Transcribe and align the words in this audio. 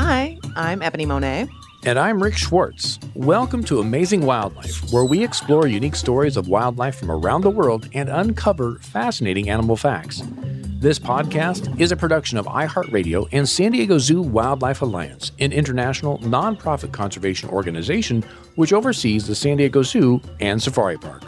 Hi, 0.00 0.38
I'm 0.54 0.80
Ebony 0.80 1.06
Monet. 1.06 1.48
And 1.84 1.98
I'm 1.98 2.22
Rick 2.22 2.36
Schwartz. 2.36 3.00
Welcome 3.16 3.64
to 3.64 3.80
Amazing 3.80 4.24
Wildlife, 4.24 4.92
where 4.92 5.04
we 5.04 5.24
explore 5.24 5.66
unique 5.66 5.96
stories 5.96 6.36
of 6.36 6.46
wildlife 6.46 6.94
from 6.94 7.10
around 7.10 7.40
the 7.40 7.50
world 7.50 7.88
and 7.94 8.08
uncover 8.08 8.76
fascinating 8.76 9.50
animal 9.50 9.74
facts. 9.74 10.22
This 10.78 11.00
podcast 11.00 11.80
is 11.80 11.90
a 11.90 11.96
production 11.96 12.38
of 12.38 12.46
iHeartRadio 12.46 13.28
and 13.32 13.48
San 13.48 13.72
Diego 13.72 13.98
Zoo 13.98 14.22
Wildlife 14.22 14.82
Alliance, 14.82 15.32
an 15.40 15.50
international 15.52 16.18
nonprofit 16.18 16.92
conservation 16.92 17.48
organization 17.48 18.22
which 18.54 18.72
oversees 18.72 19.26
the 19.26 19.34
San 19.34 19.56
Diego 19.56 19.82
Zoo 19.82 20.20
and 20.38 20.62
Safari 20.62 20.96
Park. 20.96 21.24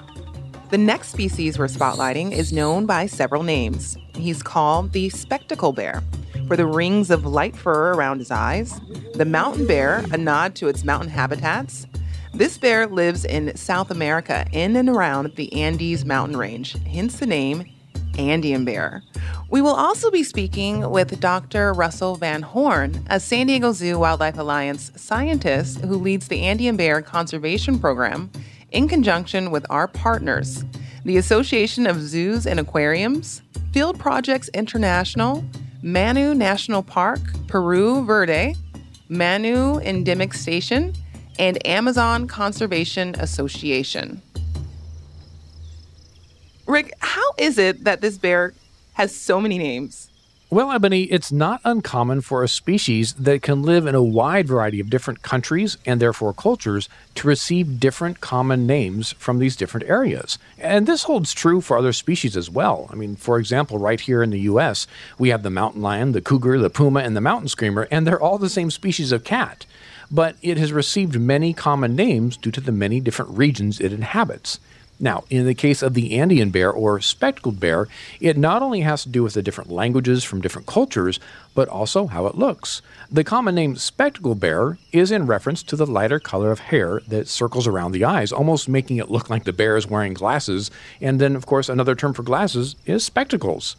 The 0.71 0.79
next 0.79 1.09
species 1.09 1.59
we're 1.59 1.67
spotlighting 1.67 2.31
is 2.31 2.53
known 2.53 2.87
by 2.87 3.07
several 3.07 3.43
names. 3.43 3.99
He's 4.15 4.45
called 4.45 4.93
the 4.93 5.09
spectacle 5.09 5.73
bear 5.73 6.05
for 6.51 6.57
the 6.57 6.67
rings 6.67 7.13
of 7.13 7.25
light 7.25 7.55
fur 7.55 7.93
around 7.93 8.19
his 8.19 8.33
eyes, 8.33 8.81
the 9.15 9.25
mountain 9.25 9.69
bear, 9.69 10.05
a 10.11 10.19
nod 10.19 10.53
to 10.57 10.67
its 10.67 10.83
mountain 10.83 11.09
habitats. 11.09 11.87
This 12.35 12.59
bear 12.59 12.89
lives 12.89 13.25
in 13.25 13.57
South 13.57 13.93
America 13.93 14.45
in 14.51 14.75
and 14.75 14.89
around 14.89 15.33
the 15.37 15.53
Andes 15.53 16.05
mountain 16.05 16.37
range, 16.37 16.73
hence 16.89 17.21
the 17.21 17.27
name 17.27 17.71
Andean 18.19 18.65
bear. 18.65 19.05
We 19.49 19.63
will 19.63 19.77
also 19.77 20.11
be 20.11 20.25
speaking 20.25 20.91
with 20.91 21.21
Dr. 21.21 21.73
Russell 21.73 22.17
Van 22.17 22.43
Horn, 22.43 23.01
a 23.09 23.21
San 23.21 23.47
Diego 23.47 23.71
Zoo 23.71 24.01
Wildlife 24.01 24.37
Alliance 24.37 24.91
scientist 24.97 25.79
who 25.83 25.95
leads 25.95 26.27
the 26.27 26.43
Andean 26.43 26.77
bear 26.77 27.01
conservation 27.01 27.79
program 27.79 28.29
in 28.73 28.89
conjunction 28.89 29.53
with 29.53 29.65
our 29.71 29.87
partners, 29.87 30.65
the 31.05 31.17
Association 31.17 31.87
of 31.87 32.03
Zoos 32.03 32.45
and 32.45 32.59
Aquariums, 32.59 33.41
Field 33.73 34.01
Projects 34.01 34.49
International, 34.49 35.45
Manu 35.83 36.35
National 36.35 36.83
Park, 36.83 37.21
Peru 37.47 38.05
Verde, 38.05 38.55
Manu 39.09 39.79
Endemic 39.79 40.35
Station, 40.35 40.95
and 41.39 41.65
Amazon 41.67 42.29
Conservation 42.29 43.15
Association. 43.19 44.21
Rick, 46.67 46.93
how 47.01 47.33
is 47.39 47.57
it 47.57 47.85
that 47.85 48.03
this 48.03 48.19
bear 48.19 48.53
has 48.93 49.15
so 49.15 49.41
many 49.41 49.57
names? 49.57 50.10
Well, 50.53 50.73
Ebony, 50.73 51.05
it's 51.05 51.31
not 51.31 51.61
uncommon 51.65 52.23
for 52.23 52.43
a 52.43 52.49
species 52.49 53.13
that 53.13 53.41
can 53.41 53.63
live 53.63 53.87
in 53.87 53.95
a 53.95 54.03
wide 54.03 54.49
variety 54.49 54.81
of 54.81 54.91
different 54.91 55.23
countries 55.23 55.79
and 55.87 56.01
therefore 56.01 56.33
cultures 56.33 56.89
to 57.15 57.29
receive 57.29 57.79
different 57.79 58.21
common 58.21 58.67
names 58.67 59.13
from 59.13 59.39
these 59.39 59.55
different 59.55 59.89
areas. 59.89 60.39
And 60.59 60.89
this 60.89 61.05
holds 61.05 61.33
true 61.33 61.61
for 61.61 61.79
other 61.79 61.93
species 61.93 62.37
as 62.37 62.51
well. 62.51 62.91
I 62.93 62.97
mean, 62.97 63.15
for 63.15 63.39
example, 63.39 63.79
right 63.79 64.01
here 64.01 64.25
in 64.25 64.31
the 64.31 64.41
US, 64.41 64.89
we 65.21 65.29
have 65.29 65.45
the 65.45 65.51
mountain 65.51 65.83
lion, 65.83 66.11
the 66.11 66.21
cougar, 66.21 66.59
the 66.59 66.69
puma, 66.69 66.99
and 66.99 67.17
the 67.17 67.21
mountain 67.21 67.47
screamer, 67.47 67.87
and 67.89 68.05
they're 68.05 68.21
all 68.21 68.37
the 68.37 68.51
same 68.51 68.73
species 68.73 69.13
of 69.13 69.23
cat. 69.23 69.67
But 70.11 70.35
it 70.43 70.59
has 70.59 70.73
received 70.73 71.17
many 71.21 71.53
common 71.55 71.95
names 71.95 72.37
due 72.37 72.51
to 72.51 72.61
the 72.61 72.73
many 72.73 72.99
different 72.99 73.39
regions 73.39 73.79
it 73.79 73.93
inhabits. 73.93 74.59
Now, 75.03 75.25
in 75.31 75.47
the 75.47 75.55
case 75.55 75.81
of 75.81 75.95
the 75.95 76.19
Andean 76.19 76.51
bear 76.51 76.71
or 76.71 77.01
spectacled 77.01 77.59
bear, 77.59 77.89
it 78.21 78.37
not 78.37 78.61
only 78.61 78.83
has 78.83 79.03
to 79.05 79.09
do 79.09 79.23
with 79.23 79.33
the 79.33 79.43
different 79.43 79.71
languages 79.71 80.25
from 80.25 80.43
different 80.43 80.67
cultures, 80.69 81.19
but 81.55 81.69
also 81.69 82.07
how 82.07 82.27
it 82.27 82.35
looks. 82.35 82.83
The 83.11 83.25
common 83.25 83.55
name 83.55 83.77
spectacled 83.77 84.41
bear 84.41 84.77
is 84.93 85.11
in 85.11 85.27
reference 85.27 85.63
to 85.65 85.77
the 85.77 85.87
lighter 85.87 86.21
color 86.21 86.53
of 86.53 86.59
hair 86.61 87.01
that 87.09 87.29
circles 87.29 87.67
around 87.67 87.93
the 87.93 88.05
eyes, 88.05 88.31
almost 88.31 88.69
making 88.69 88.99
it 88.99 89.11
look 89.11 89.31
like 89.31 89.45
the 89.45 89.55
bear 89.55 89.79
is 89.79 89.87
wearing 89.87 90.13
glasses. 90.13 90.71
And 91.01 91.19
then, 91.19 91.35
of 91.35 91.47
course, 91.47 91.71
another 91.71 91.95
term 91.95 92.13
for 92.13 92.23
glasses 92.23 92.77
is 92.85 93.03
spectacles. 93.03 93.77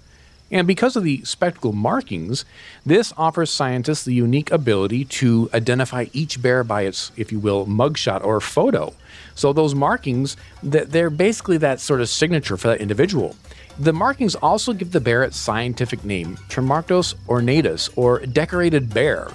And 0.52 0.68
because 0.68 0.98
of 0.98 1.04
the 1.04 1.24
spectacle 1.24 1.72
markings, 1.72 2.44
this 2.86 3.14
offers 3.16 3.50
scientists 3.50 4.04
the 4.04 4.14
unique 4.14 4.52
ability 4.52 5.06
to 5.06 5.50
identify 5.54 6.08
each 6.12 6.42
bear 6.42 6.64
by 6.64 6.82
its, 6.82 7.12
if 7.16 7.32
you 7.32 7.40
will, 7.40 7.66
mugshot 7.66 8.24
or 8.26 8.42
photo. 8.42 8.94
So 9.42 9.54
those 9.54 9.74
markings, 9.74 10.38
they're 10.62 11.10
basically 11.10 11.58
that 11.58 11.80
sort 11.80 12.00
of 12.00 12.10
signature 12.10 12.58
for 12.58 12.68
that 12.68 12.80
individual. 12.80 13.36
The 13.80 13.92
markings 13.92 14.36
also 14.36 14.72
give 14.72 14.92
the 14.92 15.02
bear 15.02 15.24
its 15.24 15.36
scientific 15.36 16.06
name, 16.06 16.38
Tremarctos 16.48 17.16
ornatus, 17.28 17.90
or 17.96 18.20
decorated 18.20 18.94
bear. 18.94 19.32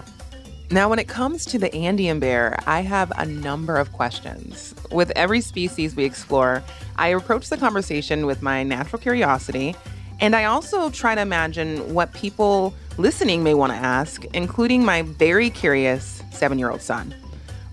Now, 0.70 0.88
when 0.88 1.00
it 1.00 1.08
comes 1.08 1.44
to 1.46 1.58
the 1.58 1.74
Andean 1.74 2.20
bear, 2.20 2.56
I 2.68 2.82
have 2.82 3.10
a 3.18 3.26
number 3.26 3.78
of 3.78 3.90
questions. 3.90 4.76
With 4.92 5.10
every 5.16 5.40
species 5.40 5.96
we 5.96 6.04
explore, 6.04 6.62
I 6.94 7.08
approach 7.08 7.48
the 7.48 7.56
conversation 7.56 8.26
with 8.26 8.42
my 8.42 8.62
natural 8.62 9.02
curiosity 9.02 9.74
and 10.20 10.34
I 10.34 10.44
also 10.44 10.88
try 10.88 11.14
to 11.14 11.20
imagine 11.20 11.92
what 11.92 12.12
people 12.14 12.74
listening 12.96 13.42
may 13.42 13.52
want 13.52 13.72
to 13.72 13.76
ask, 13.76 14.24
including 14.32 14.82
my 14.82 15.02
very 15.02 15.50
curious 15.50 16.22
seven 16.30 16.58
year 16.58 16.70
old 16.70 16.80
son. 16.80 17.14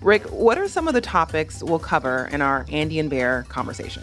Rick, 0.04 0.24
what 0.24 0.58
are 0.58 0.68
some 0.68 0.86
of 0.86 0.92
the 0.92 1.00
topics 1.00 1.62
we'll 1.62 1.78
cover 1.78 2.28
in 2.30 2.42
our 2.42 2.66
Andean 2.70 3.08
bear 3.08 3.46
conversation? 3.48 4.02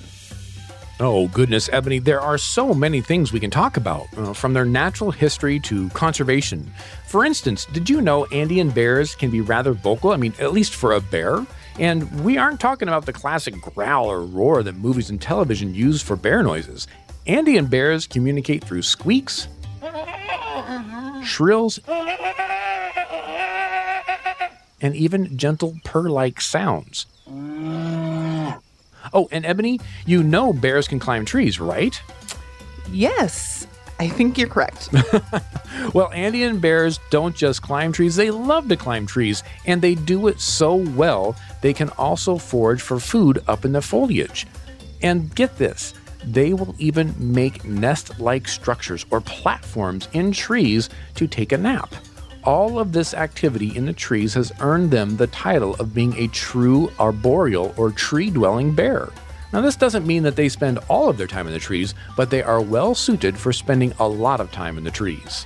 Oh, 0.99 1.27
goodness, 1.27 1.69
Ebony, 1.71 1.99
there 1.99 2.19
are 2.19 2.39
so 2.39 2.73
many 2.73 3.01
things 3.01 3.31
we 3.31 3.39
can 3.39 3.51
talk 3.51 3.77
about, 3.77 4.07
uh, 4.17 4.33
from 4.33 4.53
their 4.53 4.65
natural 4.65 5.11
history 5.11 5.59
to 5.59 5.89
conservation. 5.89 6.73
For 7.07 7.23
instance, 7.23 7.65
did 7.65 7.87
you 7.87 8.01
know 8.01 8.25
Andean 8.25 8.71
bears 8.71 9.13
can 9.13 9.29
be 9.29 9.41
rather 9.41 9.73
vocal? 9.73 10.11
I 10.11 10.17
mean, 10.17 10.33
at 10.39 10.53
least 10.53 10.73
for 10.73 10.93
a 10.93 11.01
bear. 11.01 11.45
And 11.77 12.23
we 12.23 12.35
aren't 12.35 12.59
talking 12.59 12.87
about 12.87 13.05
the 13.05 13.13
classic 13.13 13.53
growl 13.61 14.07
or 14.07 14.21
roar 14.21 14.63
that 14.63 14.75
movies 14.77 15.11
and 15.11 15.21
television 15.21 15.75
use 15.75 16.01
for 16.01 16.15
bear 16.15 16.41
noises. 16.41 16.87
Andean 17.27 17.67
bears 17.67 18.07
communicate 18.07 18.63
through 18.63 18.81
squeaks, 18.81 19.47
shrills, 21.23 21.79
and 24.81 24.95
even 24.95 25.37
gentle 25.37 25.77
purr 25.83 26.09
like 26.09 26.41
sounds. 26.41 27.05
Oh, 29.13 29.27
and 29.31 29.45
Ebony, 29.45 29.79
you 30.05 30.23
know 30.23 30.53
bears 30.53 30.87
can 30.87 30.99
climb 30.99 31.25
trees, 31.25 31.59
right? 31.59 32.01
Yes, 32.91 33.67
I 33.99 34.07
think 34.07 34.37
you're 34.37 34.47
correct. 34.47 34.89
well, 35.93 36.11
Andean 36.11 36.59
bears 36.59 36.99
don't 37.09 37.35
just 37.35 37.61
climb 37.61 37.91
trees, 37.91 38.15
they 38.15 38.31
love 38.31 38.67
to 38.69 38.77
climb 38.77 39.05
trees, 39.05 39.43
and 39.65 39.81
they 39.81 39.95
do 39.95 40.27
it 40.27 40.39
so 40.39 40.75
well, 40.75 41.35
they 41.61 41.73
can 41.73 41.89
also 41.91 42.37
forage 42.37 42.81
for 42.81 42.99
food 42.99 43.43
up 43.47 43.65
in 43.65 43.73
the 43.73 43.81
foliage. 43.81 44.47
And 45.01 45.33
get 45.35 45.57
this 45.57 45.93
they 46.23 46.53
will 46.53 46.75
even 46.77 47.13
make 47.17 47.65
nest 47.65 48.19
like 48.19 48.47
structures 48.47 49.05
or 49.09 49.21
platforms 49.21 50.07
in 50.13 50.31
trees 50.31 50.89
to 51.15 51.27
take 51.27 51.51
a 51.51 51.57
nap. 51.57 51.93
All 52.43 52.79
of 52.79 52.91
this 52.91 53.13
activity 53.13 53.75
in 53.75 53.85
the 53.85 53.93
trees 53.93 54.33
has 54.33 54.51
earned 54.61 54.89
them 54.89 55.15
the 55.15 55.27
title 55.27 55.75
of 55.75 55.93
being 55.93 56.15
a 56.17 56.27
true 56.27 56.91
arboreal 56.99 57.71
or 57.77 57.91
tree 57.91 58.31
dwelling 58.31 58.73
bear. 58.73 59.09
Now, 59.53 59.61
this 59.61 59.75
doesn't 59.75 60.07
mean 60.07 60.23
that 60.23 60.35
they 60.35 60.49
spend 60.49 60.79
all 60.87 61.07
of 61.07 61.17
their 61.17 61.27
time 61.27 61.45
in 61.45 61.53
the 61.53 61.59
trees, 61.59 61.93
but 62.17 62.31
they 62.31 62.41
are 62.41 62.59
well 62.59 62.95
suited 62.95 63.37
for 63.37 63.53
spending 63.53 63.93
a 63.99 64.07
lot 64.07 64.39
of 64.39 64.51
time 64.51 64.79
in 64.79 64.83
the 64.83 64.89
trees. 64.89 65.45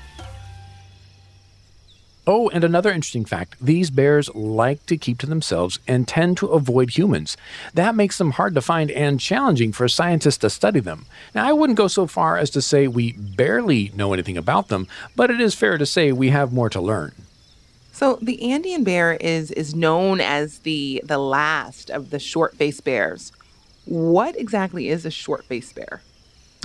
Oh, 2.28 2.50
and 2.50 2.64
another 2.64 2.92
interesting 2.92 3.26
fact 3.26 3.56
these 3.62 3.92
bears 3.92 4.34
like 4.34 4.86
to 4.88 4.98
keep 4.98 5.20
to 5.20 5.28
themselves 5.28 5.78
and 5.88 6.08
tend 6.08 6.38
to 6.38 6.48
avoid 6.48 6.98
humans. 6.98 7.38
That 7.74 7.94
makes 7.94 8.18
them 8.18 8.32
hard 8.32 8.56
to 8.56 8.62
find 8.62 8.90
and 8.90 9.20
challenging 9.20 9.72
for 9.72 9.88
scientists 9.88 10.40
to 10.40 10.50
study 10.50 10.80
them. 10.80 11.06
Now, 11.36 11.48
I 11.48 11.54
wouldn't 11.54 11.78
go 11.78 11.88
so 11.88 12.08
far 12.08 12.38
as 12.38 12.50
to 12.52 12.62
say 12.62 12.88
we 12.88 13.14
barely 13.14 13.92
know 13.96 14.12
anything 14.14 14.38
about 14.38 14.70
them, 14.70 14.88
but 15.16 15.30
it 15.30 15.40
is 15.40 15.54
fair 15.54 15.78
to 15.78 15.86
say 15.86 16.12
we 16.12 16.30
have 16.30 16.52
more 16.52 16.70
to 16.70 16.82
learn. 16.82 17.14
So 17.92 18.18
the 18.22 18.52
Andean 18.52 18.84
bear 18.84 19.14
is 19.14 19.52
is 19.52 19.76
known 19.76 20.20
as 20.20 20.60
the 20.60 21.02
the 21.06 21.20
last 21.20 21.90
of 21.90 22.10
the 22.10 22.20
short-faced 22.20 22.84
bears. 22.84 23.32
What 23.86 24.36
exactly 24.36 24.90
is 24.90 25.06
a 25.06 25.12
short-faced 25.12 25.76
bear? 25.76 26.02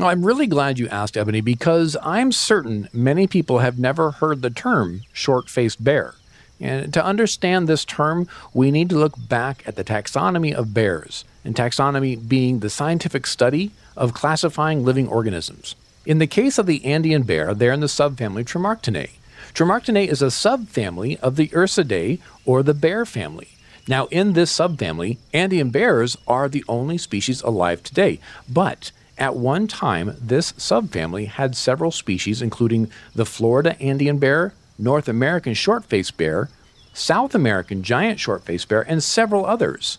Well, 0.00 0.08
I'm 0.08 0.24
really 0.24 0.46
glad 0.46 0.78
you 0.78 0.88
asked, 0.88 1.18
Ebony, 1.18 1.42
because 1.42 1.94
I'm 2.02 2.32
certain 2.32 2.88
many 2.90 3.26
people 3.26 3.58
have 3.58 3.78
never 3.78 4.12
heard 4.12 4.40
the 4.40 4.48
term 4.48 5.02
short 5.12 5.50
faced 5.50 5.84
bear. 5.84 6.14
And 6.58 6.90
to 6.94 7.04
understand 7.04 7.68
this 7.68 7.84
term, 7.84 8.26
we 8.54 8.70
need 8.70 8.88
to 8.88 8.98
look 8.98 9.12
back 9.28 9.62
at 9.66 9.76
the 9.76 9.84
taxonomy 9.84 10.54
of 10.54 10.72
bears, 10.72 11.26
and 11.44 11.54
taxonomy 11.54 12.16
being 12.26 12.60
the 12.60 12.70
scientific 12.70 13.26
study 13.26 13.72
of 13.94 14.14
classifying 14.14 14.86
living 14.86 15.06
organisms. 15.06 15.74
In 16.06 16.18
the 16.18 16.26
case 16.26 16.56
of 16.56 16.64
the 16.64 16.82
Andean 16.86 17.24
bear, 17.24 17.52
they're 17.52 17.70
in 17.70 17.80
the 17.80 17.86
subfamily 17.86 18.46
Tremarctinae. 18.46 19.10
Tremarctinae 19.52 20.08
is 20.08 20.22
a 20.22 20.28
subfamily 20.28 21.20
of 21.20 21.36
the 21.36 21.48
Ursidae, 21.48 22.20
or 22.46 22.62
the 22.62 22.72
bear 22.72 23.04
family. 23.04 23.48
Now, 23.86 24.06
in 24.06 24.32
this 24.32 24.50
subfamily, 24.50 25.18
Andean 25.34 25.68
bears 25.68 26.16
are 26.26 26.48
the 26.48 26.64
only 26.70 26.96
species 26.96 27.42
alive 27.42 27.82
today, 27.82 28.18
but 28.48 28.92
at 29.20 29.36
one 29.36 29.68
time, 29.68 30.16
this 30.18 30.52
subfamily 30.52 31.28
had 31.28 31.54
several 31.54 31.90
species, 31.90 32.40
including 32.40 32.90
the 33.14 33.26
Florida 33.26 33.80
Andean 33.80 34.18
bear, 34.18 34.54
North 34.78 35.08
American 35.08 35.52
short 35.52 35.84
faced 35.84 36.16
bear, 36.16 36.48
South 36.94 37.34
American 37.34 37.82
giant 37.82 38.18
short 38.18 38.44
faced 38.44 38.68
bear, 38.68 38.80
and 38.80 39.02
several 39.02 39.44
others. 39.44 39.98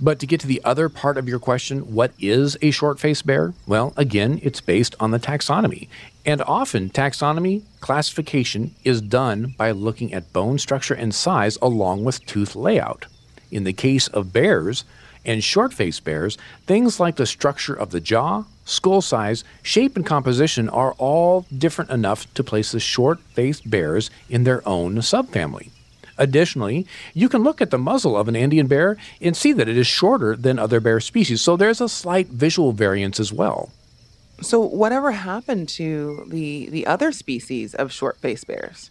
But 0.00 0.18
to 0.18 0.26
get 0.26 0.40
to 0.40 0.46
the 0.46 0.62
other 0.64 0.88
part 0.88 1.16
of 1.16 1.28
your 1.28 1.38
question, 1.38 1.94
what 1.94 2.12
is 2.18 2.56
a 2.60 2.70
short 2.70 2.98
faced 2.98 3.26
bear? 3.26 3.54
Well, 3.66 3.92
again, 3.96 4.40
it's 4.42 4.60
based 4.60 4.96
on 4.98 5.10
the 5.10 5.20
taxonomy. 5.20 5.88
And 6.26 6.42
often, 6.42 6.90
taxonomy 6.90 7.62
classification 7.80 8.74
is 8.82 9.00
done 9.00 9.54
by 9.56 9.70
looking 9.70 10.12
at 10.12 10.32
bone 10.32 10.58
structure 10.58 10.94
and 10.94 11.14
size 11.14 11.56
along 11.62 12.04
with 12.04 12.24
tooth 12.26 12.56
layout. 12.56 13.06
In 13.50 13.64
the 13.64 13.72
case 13.72 14.08
of 14.08 14.32
bears 14.32 14.84
and 15.24 15.42
short 15.44 15.72
faced 15.72 16.04
bears, 16.04 16.38
things 16.66 17.00
like 17.00 17.16
the 17.16 17.26
structure 17.26 17.74
of 17.74 17.90
the 17.90 18.00
jaw, 18.00 18.44
skull 18.64 19.02
size, 19.02 19.44
shape, 19.62 19.96
and 19.96 20.06
composition 20.06 20.68
are 20.68 20.92
all 20.98 21.46
different 21.56 21.90
enough 21.90 22.32
to 22.34 22.44
place 22.44 22.72
the 22.72 22.80
short 22.80 23.20
faced 23.20 23.68
bears 23.68 24.10
in 24.28 24.44
their 24.44 24.66
own 24.66 24.96
subfamily. 24.96 25.70
Additionally, 26.18 26.86
you 27.14 27.28
can 27.28 27.42
look 27.42 27.62
at 27.62 27.70
the 27.70 27.78
muzzle 27.78 28.16
of 28.16 28.28
an 28.28 28.36
Andean 28.36 28.66
bear 28.66 28.98
and 29.22 29.34
see 29.34 29.54
that 29.54 29.68
it 29.68 29.78
is 29.78 29.86
shorter 29.86 30.36
than 30.36 30.58
other 30.58 30.78
bear 30.78 31.00
species, 31.00 31.40
so 31.40 31.56
there's 31.56 31.80
a 31.80 31.88
slight 31.88 32.28
visual 32.28 32.72
variance 32.72 33.18
as 33.18 33.32
well. 33.32 33.70
So, 34.42 34.60
whatever 34.60 35.12
happened 35.12 35.68
to 35.70 36.26
the, 36.28 36.68
the 36.70 36.86
other 36.86 37.12
species 37.12 37.74
of 37.74 37.92
short 37.92 38.18
faced 38.18 38.46
bears? 38.46 38.90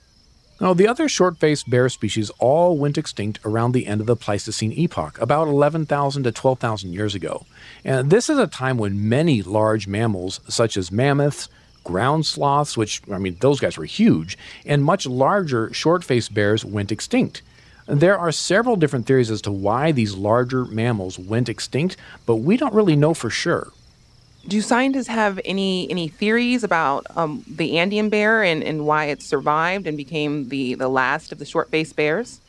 Now, 0.62 0.74
the 0.74 0.90
other 0.90 1.08
short 1.08 1.38
faced 1.38 1.70
bear 1.70 1.88
species 1.88 2.32
all 2.38 2.78
went 2.78 2.98
extinct 2.98 3.40
around 3.46 3.72
the 3.72 3.88
end 3.88 4.02
of 4.02 4.08
the 4.08 4.18
Pleistocene 4.18 4.74
epoch, 4.74 5.18
about 5.22 5.48
11,000 5.48 6.24
to 6.24 6.32
12,000 6.34 6.92
years 6.92 7.16
ago. 7.16 7.46
And 7.86 8.10
this 8.10 8.30
is 8.30 8.38
a 8.38 8.46
time 8.46 8.78
when 8.78 9.08
many 9.08 9.42
large 9.42 9.88
mammals, 9.88 10.42
such 10.50 10.76
as 10.76 10.92
mammoths, 10.92 11.48
ground 11.86 12.26
sloths, 12.26 12.76
which, 12.76 13.02
I 13.10 13.20
mean, 13.20 13.38
those 13.40 13.62
guys 13.62 13.78
were 13.78 13.86
huge, 13.86 14.38
and 14.66 14.84
much 14.84 15.06
larger 15.08 15.74
short 15.74 16.04
faced 16.04 16.34
bears 16.34 16.66
went 16.66 16.92
extinct. 16.92 17.42
There 17.88 18.20
are 18.20 18.32
several 18.32 18.76
different 18.76 19.06
theories 19.06 19.32
as 19.32 19.42
to 19.44 19.52
why 19.52 19.94
these 19.94 20.14
larger 20.14 20.66
mammals 20.66 21.18
went 21.18 21.48
extinct, 21.48 21.96
but 22.26 22.36
we 22.36 22.58
don't 22.58 22.74
really 22.74 22.98
know 22.98 23.14
for 23.14 23.30
sure. 23.30 23.72
Do 24.50 24.62
scientists 24.62 25.08
have 25.10 25.40
any 25.46 25.88
any 25.92 26.08
theories 26.08 26.64
about 26.64 27.06
um, 27.16 27.46
the 27.48 27.78
Andean 27.78 28.10
bear 28.10 28.44
and, 28.44 28.64
and 28.64 28.84
why 28.84 29.06
it 29.06 29.22
survived 29.22 29.86
and 29.86 29.96
became 29.96 30.50
the, 30.50 30.74
the 30.74 30.88
last 30.88 31.32
of 31.32 31.38
the 31.38 31.46
short 31.46 31.70
faced 31.70 31.96
bears? 31.96 32.42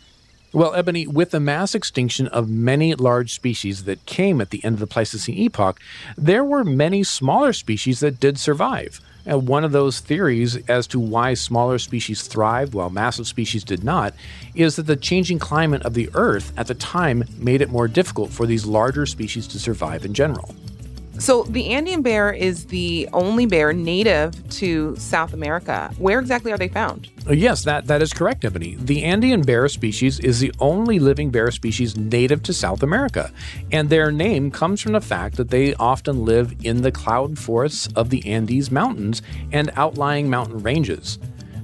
Well, 0.54 0.74
Ebony, 0.74 1.06
with 1.06 1.30
the 1.30 1.40
mass 1.40 1.74
extinction 1.74 2.26
of 2.28 2.48
many 2.48 2.94
large 2.94 3.34
species 3.34 3.84
that 3.84 4.06
came 4.06 4.40
at 4.40 4.48
the 4.48 4.64
end 4.64 4.76
of 4.76 4.80
the 4.80 4.86
Pleistocene 4.86 5.36
epoch, 5.36 5.78
there 6.16 6.42
were 6.42 6.64
many 6.64 7.04
smaller 7.04 7.52
species 7.52 8.00
that 8.00 8.18
did 8.18 8.38
survive. 8.38 9.02
And 9.26 9.46
one 9.46 9.62
of 9.62 9.72
those 9.72 10.00
theories 10.00 10.56
as 10.68 10.86
to 10.88 10.98
why 10.98 11.34
smaller 11.34 11.78
species 11.78 12.26
thrived 12.26 12.72
while 12.72 12.88
massive 12.88 13.26
species 13.26 13.62
did 13.62 13.84
not 13.84 14.14
is 14.54 14.76
that 14.76 14.86
the 14.86 14.96
changing 14.96 15.38
climate 15.38 15.82
of 15.82 15.92
the 15.92 16.08
Earth 16.14 16.54
at 16.56 16.66
the 16.66 16.74
time 16.74 17.24
made 17.36 17.60
it 17.60 17.68
more 17.68 17.88
difficult 17.88 18.30
for 18.30 18.46
these 18.46 18.64
larger 18.64 19.04
species 19.04 19.46
to 19.48 19.58
survive 19.58 20.06
in 20.06 20.14
general. 20.14 20.54
So, 21.20 21.42
the 21.42 21.74
Andean 21.74 22.00
bear 22.00 22.32
is 22.32 22.64
the 22.64 23.06
only 23.12 23.44
bear 23.44 23.74
native 23.74 24.48
to 24.52 24.96
South 24.96 25.34
America. 25.34 25.92
Where 25.98 26.18
exactly 26.18 26.50
are 26.50 26.56
they 26.56 26.68
found? 26.68 27.10
Uh, 27.28 27.34
yes, 27.34 27.62
that, 27.64 27.86
that 27.88 28.00
is 28.00 28.14
correct, 28.14 28.42
Ebony. 28.42 28.76
The 28.76 29.04
Andean 29.04 29.42
bear 29.42 29.68
species 29.68 30.18
is 30.18 30.40
the 30.40 30.50
only 30.60 30.98
living 30.98 31.28
bear 31.28 31.50
species 31.50 31.94
native 31.94 32.42
to 32.44 32.54
South 32.54 32.82
America, 32.82 33.30
and 33.70 33.90
their 33.90 34.10
name 34.10 34.50
comes 34.50 34.80
from 34.80 34.92
the 34.92 35.00
fact 35.02 35.36
that 35.36 35.50
they 35.50 35.74
often 35.74 36.24
live 36.24 36.54
in 36.64 36.80
the 36.80 36.90
cloud 36.90 37.38
forests 37.38 37.86
of 37.94 38.08
the 38.08 38.26
Andes 38.26 38.70
Mountains 38.70 39.20
and 39.52 39.70
outlying 39.76 40.30
mountain 40.30 40.62
ranges. 40.62 41.18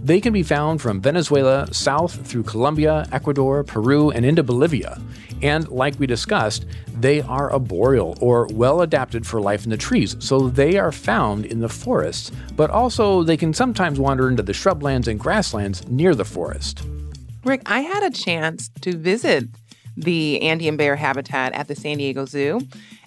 They 0.06 0.20
can 0.20 0.32
be 0.32 0.44
found 0.44 0.80
from 0.80 1.00
Venezuela 1.00 1.66
south 1.74 2.28
through 2.28 2.44
Colombia, 2.44 3.08
Ecuador, 3.10 3.64
Peru, 3.64 4.10
and 4.10 4.24
into 4.24 4.44
Bolivia. 4.44 5.00
And 5.42 5.68
like 5.68 5.98
we 5.98 6.06
discussed, 6.06 6.64
they 6.98 7.20
are 7.20 7.52
arboreal 7.52 8.16
or 8.20 8.46
well 8.52 8.80
adapted 8.80 9.26
for 9.26 9.40
life 9.40 9.64
in 9.64 9.70
the 9.70 9.76
trees, 9.76 10.16
so 10.18 10.48
they 10.48 10.78
are 10.78 10.92
found 10.92 11.44
in 11.46 11.60
the 11.60 11.68
forests, 11.68 12.32
but 12.56 12.70
also 12.70 13.22
they 13.22 13.36
can 13.36 13.52
sometimes 13.52 14.00
wander 14.00 14.28
into 14.28 14.42
the 14.42 14.52
shrublands 14.52 15.06
and 15.06 15.20
grasslands 15.20 15.86
near 15.88 16.14
the 16.14 16.24
forest. 16.24 16.82
Rick, 17.44 17.62
I 17.66 17.80
had 17.80 18.02
a 18.02 18.10
chance 18.10 18.70
to 18.80 18.96
visit 18.96 19.44
the 19.96 20.40
Andean 20.42 20.76
bear 20.76 20.96
habitat 20.96 21.52
at 21.54 21.68
the 21.68 21.74
San 21.74 21.98
Diego 21.98 22.26
Zoo, 22.26 22.60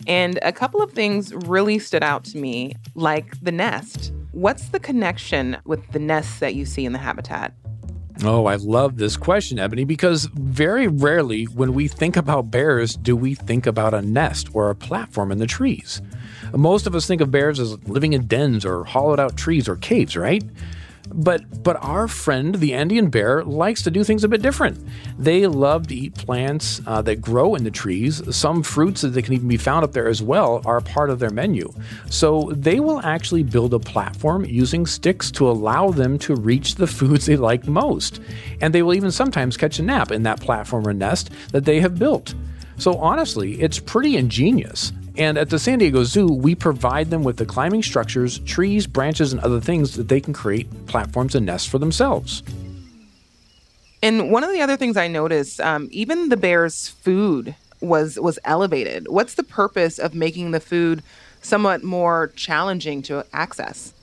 and 0.08 0.40
a 0.42 0.52
couple 0.52 0.82
of 0.82 0.92
things 0.92 1.34
really 1.34 1.78
stood 1.78 2.04
out 2.04 2.24
to 2.26 2.38
me, 2.38 2.74
like 2.96 3.40
the 3.42 3.52
nest. 3.52 4.12
What's 4.32 4.70
the 4.70 4.80
connection 4.80 5.58
with 5.66 5.92
the 5.92 6.00
nests 6.00 6.40
that 6.40 6.56
you 6.56 6.66
see 6.66 6.86
in 6.86 6.94
the 6.94 7.00
habitat? 7.00 7.54
Oh, 8.22 8.48
I 8.48 8.56
love 8.56 8.98
this 8.98 9.16
question, 9.16 9.60
Ebony, 9.60 9.86
because 9.86 10.26
very 10.34 10.88
rarely 10.88 11.46
when 11.46 11.74
we 11.74 11.88
think 11.88 12.18
about 12.18 12.52
bears 12.52 12.96
do 12.96 13.16
we 13.16 13.34
think 13.34 13.66
about 13.66 13.94
a 13.94 14.02
nest 14.02 14.50
or 14.54 14.70
a 14.70 14.76
platform 14.76 15.32
in 15.32 15.38
the 15.38 15.48
trees. 15.48 16.02
Most 16.54 16.86
of 16.86 16.96
us 16.96 17.08
think 17.08 17.22
of 17.22 17.32
bears 17.32 17.62
as 17.62 17.82
living 17.88 18.12
in 18.12 18.28
dens 18.28 18.66
or 18.66 18.84
hollowed 18.84 19.22
out 19.22 19.38
trees 19.38 19.70
or 19.70 19.78
caves, 19.78 20.18
right? 20.18 20.44
But 21.14 21.64
but 21.64 21.78
our 21.84 22.08
friend 22.08 22.56
the 22.56 22.74
Andean 22.74 23.10
bear 23.10 23.44
likes 23.44 23.82
to 23.84 23.92
do 23.92 24.04
things 24.04 24.24
a 24.24 24.28
bit 24.28 24.42
different. 24.42 24.78
They 25.18 25.48
love 25.48 25.88
to 25.88 25.96
eat 25.96 26.14
plants 26.16 26.82
uh, 26.86 27.02
that 27.04 27.22
grow 27.22 27.56
in 27.56 27.64
the 27.64 27.72
trees. 27.72 28.22
Some 28.36 28.64
fruits 28.64 29.02
that 29.02 29.24
can 29.24 29.34
even 29.34 29.48
be 29.48 29.58
found 29.58 29.84
up 29.84 29.92
there 29.92 30.08
as 30.08 30.22
well 30.22 30.62
are 30.66 30.82
part 30.82 31.10
of 31.10 31.20
their 31.20 31.30
menu. 31.30 31.74
So 32.10 32.52
they 32.54 32.80
will 32.80 33.02
actually 33.02 33.44
build 33.44 33.74
a 33.74 33.80
platform 33.80 34.46
using 34.46 34.86
sticks 34.86 35.32
to 35.32 35.50
allow 35.50 35.90
them 35.92 36.18
to 36.20 36.36
reach 36.36 36.76
the 36.76 36.88
foods 36.88 37.26
they 37.26 37.36
like 37.36 37.68
most. 37.68 38.22
And 38.62 38.74
they 38.74 38.84
will 38.84 38.94
even 38.94 39.12
sometimes 39.12 39.58
catch 39.58 39.80
a 39.80 39.84
nap 39.84 40.12
in 40.12 40.24
that 40.24 40.40
platform 40.40 40.88
or 40.88 40.94
nest 40.94 41.32
that 41.52 41.66
they 41.66 41.80
have 41.80 41.98
built. 41.98 42.34
So 42.78 42.98
honestly, 42.98 43.62
it's 43.62 43.80
pretty 43.80 44.16
ingenious. 44.16 44.94
And 45.18 45.38
at 45.38 45.50
the 45.50 45.60
San 45.60 45.80
Diego 45.80 46.04
Zoo, 46.04 46.28
we 46.28 46.56
provide 46.56 47.10
them 47.10 47.24
with 47.24 47.38
the 47.38 47.46
climbing 47.46 47.84
structures, 47.84 48.40
trees, 48.40 48.88
branches, 48.88 49.34
and 49.34 49.42
other 49.42 49.60
things 49.60 49.96
that 49.96 50.08
they 50.08 50.22
can 50.22 50.34
create 50.34 50.88
platforms 50.88 51.36
and 51.36 51.46
nests 51.46 51.68
for 51.68 51.78
themselves. 51.78 52.44
And 54.02 54.32
one 54.32 54.44
of 54.44 54.52
the 54.52 54.62
other 54.62 54.78
things 54.78 54.96
I 54.96 55.08
noticed, 55.08 55.60
um, 55.60 55.90
even 55.92 56.30
the 56.30 56.38
bear's 56.38 56.88
food 56.88 57.56
was 57.82 58.20
was 58.20 58.40
elevated. 58.46 59.08
What's 59.10 59.36
the 59.36 59.44
purpose 59.44 60.00
of 60.00 60.14
making 60.14 60.52
the 60.52 60.60
food 60.60 61.04
somewhat 61.42 61.84
more 61.84 62.32
challenging 62.36 63.02
to 63.04 63.26
access? 63.34 63.94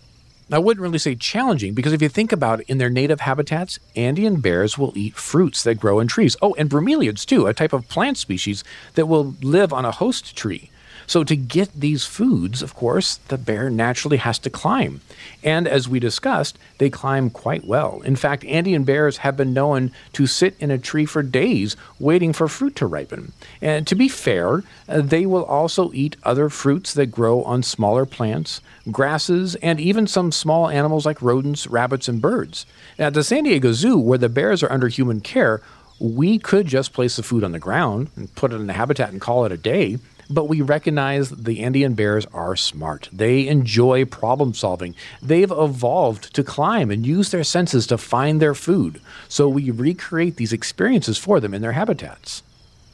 I 0.51 0.59
wouldn't 0.59 0.83
really 0.83 0.99
say 0.99 1.17
challenging 1.17 1.75
because 1.75 1.93
if 1.93 2.01
you 2.01 2.09
think 2.09 2.31
about 2.31 2.61
it, 2.61 2.69
in 2.69 2.79
their 2.79 2.91
native 2.91 3.21
habitats, 3.21 3.81
Andean 3.97 4.41
bears 4.41 4.79
will 4.79 4.97
eat 4.97 5.17
fruits 5.17 5.65
that 5.65 5.81
grow 5.81 5.99
in 5.99 6.07
trees. 6.07 6.37
Oh, 6.41 6.55
and 6.55 6.71
bromeliads 6.71 7.27
too, 7.27 7.47
a 7.47 7.55
type 7.55 7.73
of 7.73 7.89
plant 7.89 8.17
species 8.17 8.63
that 8.95 9.07
will 9.07 9.35
live 9.43 9.73
on 9.73 9.85
a 9.85 9.91
host 9.91 10.37
tree. 10.37 10.71
So, 11.07 11.25
to 11.25 11.37
get 11.37 11.73
these 11.73 12.05
foods, 12.05 12.63
of 12.63 12.75
course, 12.75 13.17
the 13.29 13.39
bear 13.39 13.71
naturally 13.71 14.17
has 14.17 14.39
to 14.41 14.51
climb. 14.51 15.01
And 15.43 15.69
as 15.69 15.89
we 15.89 16.01
discussed, 16.01 16.59
they 16.79 16.91
climb 16.91 17.31
quite 17.31 17.65
well. 17.65 18.01
In 18.05 18.17
fact, 18.17 18.45
Andean 18.45 18.85
bears 18.85 19.19
have 19.19 19.37
been 19.37 19.53
known 19.53 19.93
to 20.15 20.27
sit 20.27 20.57
in 20.59 20.71
a 20.71 20.79
tree 20.79 21.07
for 21.07 21.23
days 21.23 21.77
waiting 22.01 22.33
for 22.33 22.49
fruit 22.49 22.77
to 22.77 22.87
ripen. 22.87 23.33
And 23.61 23.87
to 23.87 23.95
be 23.95 24.09
fair, 24.09 24.65
uh, 24.89 25.01
they 25.01 25.27
will 25.27 25.45
also 25.45 25.93
eat 25.93 26.17
other 26.25 26.49
fruits 26.49 26.93
that 26.95 27.07
grow 27.07 27.43
on 27.45 27.63
smaller 27.63 28.07
plants, 28.07 28.61
grasses, 28.91 29.55
and 29.57 29.81
even 29.81 30.07
some 30.07 30.33
small 30.33 30.69
animals 30.69 31.07
like 31.07 31.23
rodents, 31.23 31.67
rabbits, 31.67 32.09
and 32.09 32.21
birds. 32.21 32.67
At 32.99 33.15
the 33.15 33.25
San 33.25 33.45
Diego 33.45 33.73
Zoo, 33.73 33.99
where 33.99 34.19
the 34.19 34.29
bears 34.29 34.63
are 34.63 34.73
under 34.73 34.89
human 34.89 35.21
care, 35.21 35.61
we 35.99 36.39
could 36.39 36.67
just 36.67 36.93
place 36.93 37.17
the 37.17 37.23
food 37.23 37.45
on 37.45 37.53
the 37.53 37.59
ground 37.59 38.11
and 38.17 38.35
put 38.35 38.53
it 38.53 38.57
in 38.57 38.67
the 38.67 38.73
habitat 38.75 39.11
and 39.11 39.21
call 39.21 39.45
it 39.45 39.53
a 39.53 39.57
day. 39.57 39.99
But 40.29 40.49
we 40.49 40.61
recognize 40.61 41.31
the 41.31 41.63
Andean 41.63 41.95
bears 41.95 42.27
are 42.33 42.57
smart. 42.57 43.09
They 43.13 43.47
enjoy 43.47 44.05
problem 44.05 44.55
solving. 44.55 44.95
They've 45.23 45.51
evolved 45.51 46.35
to 46.35 46.43
climb 46.43 46.91
and 46.91 47.07
use 47.07 47.31
their 47.31 47.45
senses 47.45 47.87
to 47.89 47.99
find 47.99 48.41
their 48.41 48.55
food. 48.55 49.01
So 49.29 49.49
we 49.49 49.71
recreate 49.71 50.37
these 50.37 50.53
experiences 50.53 51.17
for 51.17 51.39
them 51.39 51.55
in 51.55 51.63
their 51.63 51.73
habitats. 51.73 52.43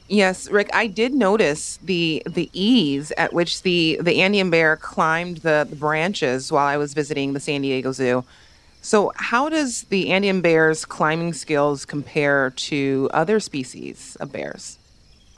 Yes, 0.09 0.51
Rick, 0.51 0.69
I 0.75 0.89
did 0.89 1.15
notice 1.15 1.79
the 1.83 2.23
the 2.27 2.51
ease 2.53 3.13
at 3.17 3.33
which 3.33 3.63
the 3.63 3.99
the 4.03 4.21
Andean 4.21 4.51
bear 4.51 4.77
climbed 4.77 5.39
the, 5.39 5.67
the 5.69 5.77
branches 5.77 6.53
while 6.53 6.67
I 6.67 6.77
was 6.77 6.93
visiting 6.93 7.33
the 7.33 7.41
San 7.41 7.63
Diego 7.63 7.93
Zoo. 7.93 8.25
So, 8.83 9.13
how 9.15 9.49
does 9.49 9.85
the 9.85 10.11
Andean 10.11 10.43
bear's 10.43 10.85
climbing 10.85 11.33
skills 11.33 11.87
compare 11.87 12.51
to 12.51 13.09
other 13.15 13.41
species 13.41 14.17
of 14.21 14.33
bears? 14.33 14.77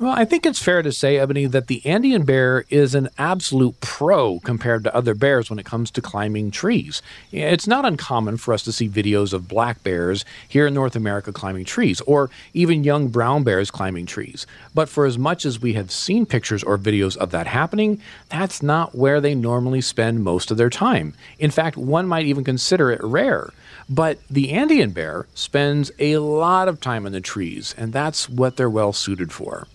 Well, 0.00 0.12
I 0.12 0.24
think 0.24 0.44
it's 0.44 0.60
fair 0.60 0.82
to 0.82 0.90
say, 0.90 1.18
Ebony, 1.18 1.46
that 1.46 1.68
the 1.68 1.80
Andean 1.86 2.24
bear 2.24 2.64
is 2.68 2.96
an 2.96 3.08
absolute 3.16 3.80
pro 3.80 4.40
compared 4.40 4.82
to 4.84 4.94
other 4.94 5.14
bears 5.14 5.48
when 5.48 5.60
it 5.60 5.64
comes 5.64 5.88
to 5.92 6.02
climbing 6.02 6.50
trees. 6.50 7.00
It's 7.30 7.68
not 7.68 7.84
uncommon 7.84 8.38
for 8.38 8.52
us 8.52 8.64
to 8.64 8.72
see 8.72 8.88
videos 8.88 9.32
of 9.32 9.46
black 9.46 9.84
bears 9.84 10.24
here 10.48 10.66
in 10.66 10.74
North 10.74 10.96
America 10.96 11.32
climbing 11.32 11.64
trees, 11.64 12.00
or 12.02 12.28
even 12.52 12.82
young 12.82 13.06
brown 13.06 13.44
bears 13.44 13.70
climbing 13.70 14.06
trees. 14.06 14.48
But 14.74 14.88
for 14.88 15.06
as 15.06 15.16
much 15.16 15.46
as 15.46 15.62
we 15.62 15.74
have 15.74 15.92
seen 15.92 16.26
pictures 16.26 16.64
or 16.64 16.76
videos 16.76 17.16
of 17.16 17.30
that 17.30 17.46
happening, 17.46 18.00
that's 18.28 18.64
not 18.64 18.96
where 18.96 19.20
they 19.20 19.36
normally 19.36 19.80
spend 19.80 20.24
most 20.24 20.50
of 20.50 20.56
their 20.56 20.70
time. 20.70 21.14
In 21.38 21.52
fact, 21.52 21.76
one 21.76 22.08
might 22.08 22.26
even 22.26 22.42
consider 22.42 22.90
it 22.90 23.02
rare. 23.02 23.50
But 23.88 24.18
the 24.28 24.52
Andean 24.52 24.90
bear 24.90 25.26
spends 25.34 25.92
a 25.98 26.16
lot 26.18 26.68
of 26.68 26.80
time 26.80 27.06
in 27.06 27.12
the 27.12 27.20
trees, 27.20 27.74
and 27.76 27.92
that's 27.92 28.28
what 28.28 28.56
they're 28.56 28.70
well 28.70 28.92
suited 28.92 29.30
for. 29.30 29.66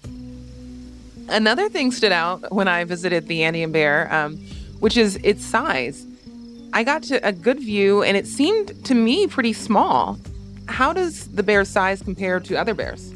Another 1.30 1.70
thing 1.70 1.92
stood 1.92 2.12
out 2.12 2.52
when 2.52 2.68
I 2.68 2.84
visited 2.84 3.28
the 3.28 3.44
Andean 3.44 3.72
bear, 3.72 4.12
um, 4.14 4.38
which 4.80 4.98
is 4.98 5.18
its 5.24 5.46
size. 5.46 6.06
I 6.74 6.84
got 6.84 7.04
to 7.04 7.26
a 7.28 7.32
good 7.32 7.60
view 7.60 8.04
and 8.04 8.16
it 8.16 8.28
seemed 8.28 8.86
to 8.86 8.96
me 8.96 9.28
pretty 9.28 9.54
small. 9.54 10.20
How 10.68 10.94
does 10.94 11.28
the 11.30 11.44
bear's 11.44 11.70
size 11.70 12.02
compare 12.02 12.40
to 12.40 12.56
other 12.56 12.74
bears? 12.74 13.14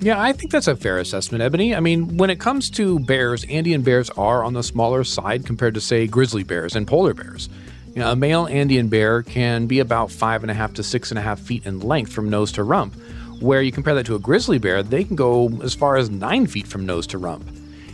Yeah, 0.00 0.20
I 0.20 0.32
think 0.32 0.52
that's 0.52 0.68
a 0.68 0.76
fair 0.76 0.98
assessment, 0.98 1.42
Ebony. 1.42 1.74
I 1.74 1.80
mean, 1.80 2.18
when 2.18 2.28
it 2.28 2.38
comes 2.38 2.68
to 2.70 2.98
bears, 3.00 3.44
Andean 3.44 3.82
bears 3.82 4.10
are 4.10 4.44
on 4.44 4.52
the 4.52 4.62
smaller 4.62 5.02
side 5.02 5.46
compared 5.46 5.74
to, 5.74 5.80
say, 5.80 6.06
grizzly 6.06 6.42
bears 6.42 6.76
and 6.76 6.86
polar 6.86 7.14
bears. 7.14 7.48
You 7.94 8.00
know, 8.00 8.12
a 8.12 8.16
male 8.16 8.46
Andean 8.46 8.88
bear 8.88 9.22
can 9.22 9.66
be 9.66 9.78
about 9.78 10.10
five 10.10 10.42
and 10.42 10.50
a 10.50 10.54
half 10.54 10.74
to 10.74 10.82
six 10.82 11.10
and 11.10 11.18
a 11.18 11.22
half 11.22 11.40
feet 11.40 11.64
in 11.64 11.80
length 11.80 12.12
from 12.12 12.28
nose 12.28 12.52
to 12.52 12.64
rump, 12.64 12.94
where 13.40 13.62
you 13.62 13.72
compare 13.72 13.94
that 13.94 14.06
to 14.06 14.14
a 14.14 14.18
grizzly 14.18 14.58
bear, 14.58 14.82
they 14.82 15.04
can 15.04 15.16
go 15.16 15.48
as 15.62 15.74
far 15.74 15.96
as 15.96 16.10
nine 16.10 16.46
feet 16.46 16.66
from 16.66 16.86
nose 16.86 17.06
to 17.08 17.18
rump. 17.18 17.48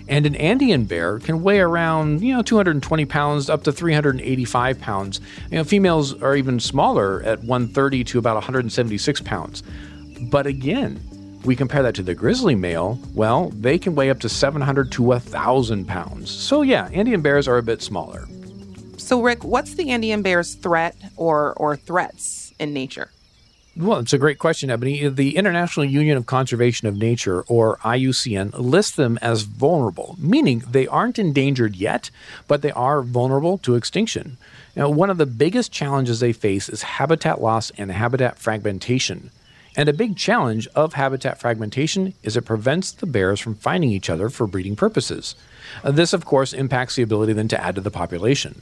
And 0.09 0.27
an 0.27 0.35
Andean 0.35 0.85
bear 0.85 1.21
can 1.21 1.43
weigh 1.43 1.61
around, 1.61 2.21
you 2.21 2.35
know, 2.35 2.43
220 2.43 3.05
pounds 3.05 3.49
up 3.49 3.63
to 3.63 3.73
385 3.73 4.81
pounds. 4.81 5.21
You 5.51 5.59
know, 5.59 5.65
females 5.65 6.21
are 6.21 6.35
even 6.35 6.59
smaller 6.59 7.23
at 7.23 7.39
130 7.45 8.03
to 8.05 8.19
about 8.19 8.35
176 8.35 9.21
pounds. 9.21 9.63
But 10.23 10.49
again, 10.49 11.01
we 11.45 11.55
compare 11.55 11.85
that 11.85 11.95
to 11.95 12.03
the 12.03 12.15
grizzly 12.15 12.57
male, 12.57 12.99
well, 13.15 13.51
they 13.51 13.79
can 13.79 13.95
weigh 13.95 14.11
up 14.11 14.19
to 14.21 14.29
700 14.29 14.91
to 14.93 15.03
1,000 15.03 15.87
pounds. 15.87 16.31
So, 16.31 16.63
yeah, 16.63 16.89
Andean 16.93 17.23
bears 17.23 17.47
are 17.47 17.59
a 17.59 17.63
bit 17.63 17.81
smaller. 17.81 18.27
So, 18.97 19.23
Rick, 19.23 19.45
what's 19.45 19.75
the 19.75 19.91
Andean 19.91 20.23
bear's 20.23 20.55
threat 20.57 20.97
or, 21.17 21.55
or 21.55 21.77
threats 21.77 22.53
in 22.59 22.75
nature? 22.75 23.11
Well, 23.81 24.01
it's 24.01 24.13
a 24.13 24.19
great 24.19 24.39
question, 24.39 24.69
Ebony. 24.69 25.09
The 25.09 25.39
International 25.39 25.87
Union 25.87 26.19
of 26.19 26.27
Conservation 26.27 26.87
of 26.87 26.99
Nature, 26.99 27.41
or 27.49 27.79
IUCN, 27.79 28.53
lists 28.59 28.95
them 28.95 29.19
as 29.23 29.45
vulnerable, 29.45 30.17
meaning 30.19 30.63
they 30.71 30.87
aren't 30.87 31.19
endangered 31.19 31.75
yet, 31.75 32.11
but 32.47 32.61
they 32.61 32.73
are 32.73 33.01
vulnerable 33.01 33.57
to 33.57 33.77
extinction. 33.77 34.37
Now, 34.77 34.91
one 34.91 35.09
of 35.09 35.17
the 35.17 35.25
biggest 35.25 35.73
challenges 35.73 36.21
they 36.21 36.35
face 36.35 36.69
is 36.69 36.83
habitat 36.83 37.41
loss 37.41 37.71
and 37.79 37.91
habitat 37.91 38.39
fragmentation. 38.39 39.31
And 39.75 39.89
a 39.89 39.95
big 39.95 40.15
challenge 40.15 40.69
of 40.75 40.93
habitat 40.93 41.41
fragmentation 41.41 42.13
is 42.23 42.37
it 42.37 42.43
prevents 42.43 42.93
the 42.93 43.07
bears 43.07 43.41
from 43.41 43.55
finding 43.55 43.93
each 43.93 44.11
other 44.11 44.29
for 44.29 44.47
breeding 44.47 44.77
purposes. 44.77 45.37
Uh, 45.83 45.91
this, 45.91 46.13
of 46.13 46.27
course, 46.27 46.53
impacts 46.53 46.97
the 46.97 47.03
ability 47.03 47.33
then 47.33 47.49
to 47.49 47.65
add 47.65 47.77
to 47.77 47.81
the 47.81 47.91
population. 47.91 48.61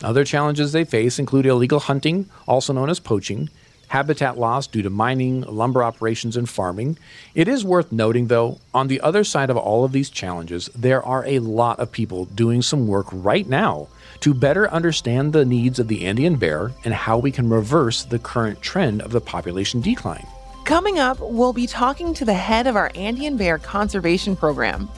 Other 0.00 0.24
challenges 0.24 0.70
they 0.70 0.84
face 0.84 1.18
include 1.18 1.46
illegal 1.46 1.80
hunting, 1.80 2.30
also 2.46 2.72
known 2.72 2.88
as 2.88 3.00
poaching, 3.00 3.50
habitat 3.90 4.38
loss 4.38 4.68
due 4.68 4.82
to 4.82 4.88
mining, 4.88 5.40
lumber 5.42 5.82
operations, 5.82 6.36
and 6.36 6.48
farming. 6.48 6.96
It 7.34 7.48
is 7.48 7.64
worth 7.64 7.90
noting, 7.90 8.28
though, 8.28 8.60
on 8.72 8.86
the 8.86 9.00
other 9.00 9.24
side 9.24 9.50
of 9.50 9.56
all 9.56 9.84
of 9.84 9.90
these 9.90 10.10
challenges, 10.10 10.70
there 10.76 11.02
are 11.02 11.26
a 11.26 11.40
lot 11.40 11.80
of 11.80 11.90
people 11.90 12.26
doing 12.26 12.62
some 12.62 12.86
work 12.86 13.08
right 13.10 13.48
now 13.48 13.88
to 14.20 14.32
better 14.32 14.70
understand 14.70 15.32
the 15.32 15.44
needs 15.44 15.80
of 15.80 15.88
the 15.88 16.06
Andean 16.06 16.36
bear 16.36 16.70
and 16.84 16.94
how 16.94 17.18
we 17.18 17.32
can 17.32 17.50
reverse 17.50 18.04
the 18.04 18.20
current 18.20 18.62
trend 18.62 19.02
of 19.02 19.10
the 19.10 19.20
population 19.20 19.80
decline. 19.80 20.26
Coming 20.64 21.00
up, 21.00 21.18
we'll 21.18 21.52
be 21.52 21.66
talking 21.66 22.14
to 22.14 22.24
the 22.24 22.34
head 22.34 22.68
of 22.68 22.76
our 22.76 22.92
Andean 22.94 23.36
Bear 23.36 23.58
Conservation 23.58 24.36
Program, 24.36 24.88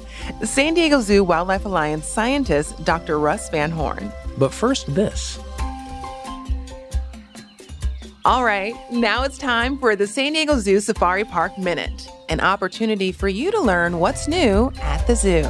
San 0.44 0.74
Diego 0.74 1.00
Zoo 1.00 1.24
Wildlife 1.24 1.64
Alliance 1.64 2.04
scientist 2.04 2.84
Dr. 2.84 3.18
Russ 3.18 3.48
Van 3.48 3.70
Horn. 3.70 4.12
But 4.36 4.52
first, 4.52 4.94
this. 4.94 5.38
All 8.24 8.44
right, 8.44 8.76
now 8.92 9.24
it's 9.24 9.36
time 9.36 9.76
for 9.76 9.96
the 9.96 10.06
San 10.06 10.34
Diego 10.34 10.56
Zoo 10.60 10.78
Safari 10.78 11.24
Park 11.24 11.58
Minute, 11.58 12.08
an 12.28 12.38
opportunity 12.38 13.10
for 13.10 13.26
you 13.26 13.50
to 13.50 13.60
learn 13.60 13.98
what's 13.98 14.28
new 14.28 14.70
at 14.80 15.04
the 15.08 15.16
zoo. 15.16 15.42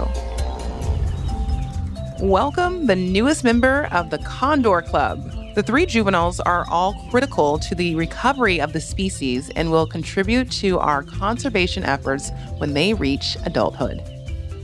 Welcome 2.26 2.86
the 2.86 2.96
newest 2.96 3.44
member 3.44 3.88
of 3.92 4.08
the 4.08 4.16
Condor 4.20 4.80
Club. 4.80 5.54
The 5.54 5.62
three 5.62 5.84
juveniles 5.84 6.40
are 6.40 6.64
all 6.70 6.94
critical 7.10 7.58
to 7.58 7.74
the 7.74 7.94
recovery 7.94 8.58
of 8.58 8.72
the 8.72 8.80
species 8.80 9.50
and 9.50 9.70
will 9.70 9.86
contribute 9.86 10.50
to 10.52 10.78
our 10.78 11.02
conservation 11.02 11.84
efforts 11.84 12.30
when 12.56 12.72
they 12.72 12.94
reach 12.94 13.36
adulthood. 13.44 14.02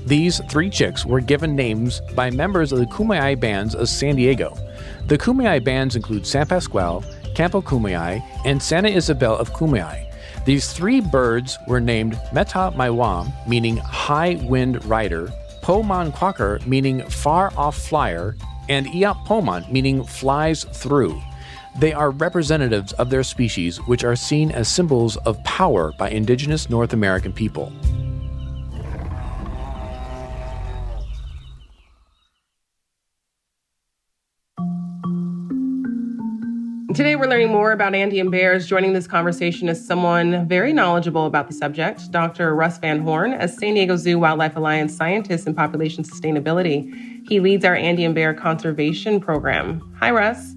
These 0.07 0.41
three 0.49 0.71
chicks 0.71 1.05
were 1.05 1.21
given 1.21 1.55
names 1.55 2.01
by 2.15 2.31
members 2.31 2.73
of 2.73 2.79
the 2.79 2.87
Kumeyaay 2.87 3.39
bands 3.39 3.75
of 3.75 3.87
San 3.91 4.17
Diego. 4.17 4.57
The 5.09 5.19
Kumeyaay 5.19 5.63
bands 5.63 5.95
include 5.95 6.27
San 6.27 6.47
Pasqual, 6.47 7.05
Campo 7.39 7.63
Kumeyaay, 7.63 8.21
and 8.45 8.61
Santa 8.61 8.89
Ysabel 8.89 9.39
of 9.39 9.53
Kumeyaay. 9.53 10.13
These 10.45 10.73
three 10.73 11.01
birds 11.01 11.57
were 11.69 11.79
named 11.79 12.19
Meta 12.33 12.73
Maiwam, 12.75 13.31
meaning 13.47 13.77
high 13.77 14.41
wind 14.43 14.85
rider, 14.87 15.31
Po 15.63 15.85
Man 15.85 16.11
Quaker, 16.11 16.59
meaning 16.67 17.09
far 17.09 17.53
off 17.57 17.79
flyer, 17.79 18.35
and 18.69 18.89
Iap 18.89 19.25
Poman, 19.25 19.71
meaning 19.71 20.03
flies 20.03 20.65
through. 20.65 21.23
They 21.79 21.93
are 21.93 22.11
representatives 22.11 22.93
of 22.95 23.09
their 23.09 23.23
species, 23.23 23.77
which 23.87 24.03
are 24.03 24.17
seen 24.17 24.51
as 24.51 24.67
symbols 24.67 25.17
of 25.19 25.41
power 25.45 25.93
by 25.97 26.11
indigenous 26.11 26.69
North 26.69 26.93
American 26.93 27.33
people. 27.33 27.73
Today, 36.95 37.17
we're 37.17 37.29
learning 37.29 37.53
more 37.53 37.73
about 37.73 37.95
Andean 37.95 38.31
bears. 38.31 38.67
Joining 38.67 38.95
this 38.95 39.07
conversation 39.07 39.69
is 39.69 39.87
someone 39.87 40.49
very 40.49 40.73
knowledgeable 40.73 41.27
about 41.27 41.47
the 41.47 41.53
subject, 41.53 42.11
Dr. 42.11 42.55
Russ 42.55 42.79
Van 42.79 43.01
Horn, 43.03 43.35
a 43.35 43.47
San 43.47 43.75
Diego 43.75 43.95
Zoo 43.95 44.19
Wildlife 44.19 44.57
Alliance 44.57 44.97
scientist 44.97 45.47
in 45.47 45.55
population 45.55 46.03
sustainability. 46.03 46.91
He 47.29 47.41
leads 47.41 47.63
our 47.67 47.77
Andean 47.77 48.15
bear 48.15 48.33
conservation 48.33 49.21
program. 49.21 49.83
Hi, 50.01 50.11
Russ. 50.11 50.55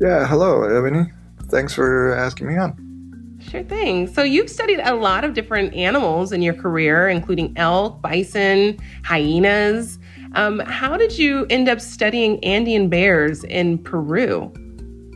Yeah, 0.00 0.26
hello, 0.26 0.64
Ebony. 0.64 1.12
Thanks 1.50 1.72
for 1.72 2.16
asking 2.16 2.48
me 2.48 2.56
on. 2.58 3.38
Sure 3.38 3.62
thing. 3.62 4.08
So, 4.08 4.24
you've 4.24 4.50
studied 4.50 4.80
a 4.80 4.96
lot 4.96 5.22
of 5.22 5.34
different 5.34 5.72
animals 5.74 6.32
in 6.32 6.42
your 6.42 6.54
career, 6.54 7.08
including 7.08 7.52
elk, 7.56 8.02
bison, 8.02 8.76
hyenas. 9.04 10.00
Um, 10.34 10.58
how 10.58 10.96
did 10.96 11.16
you 11.16 11.46
end 11.48 11.68
up 11.68 11.80
studying 11.80 12.42
Andean 12.44 12.88
bears 12.88 13.44
in 13.44 13.78
Peru? 13.78 14.52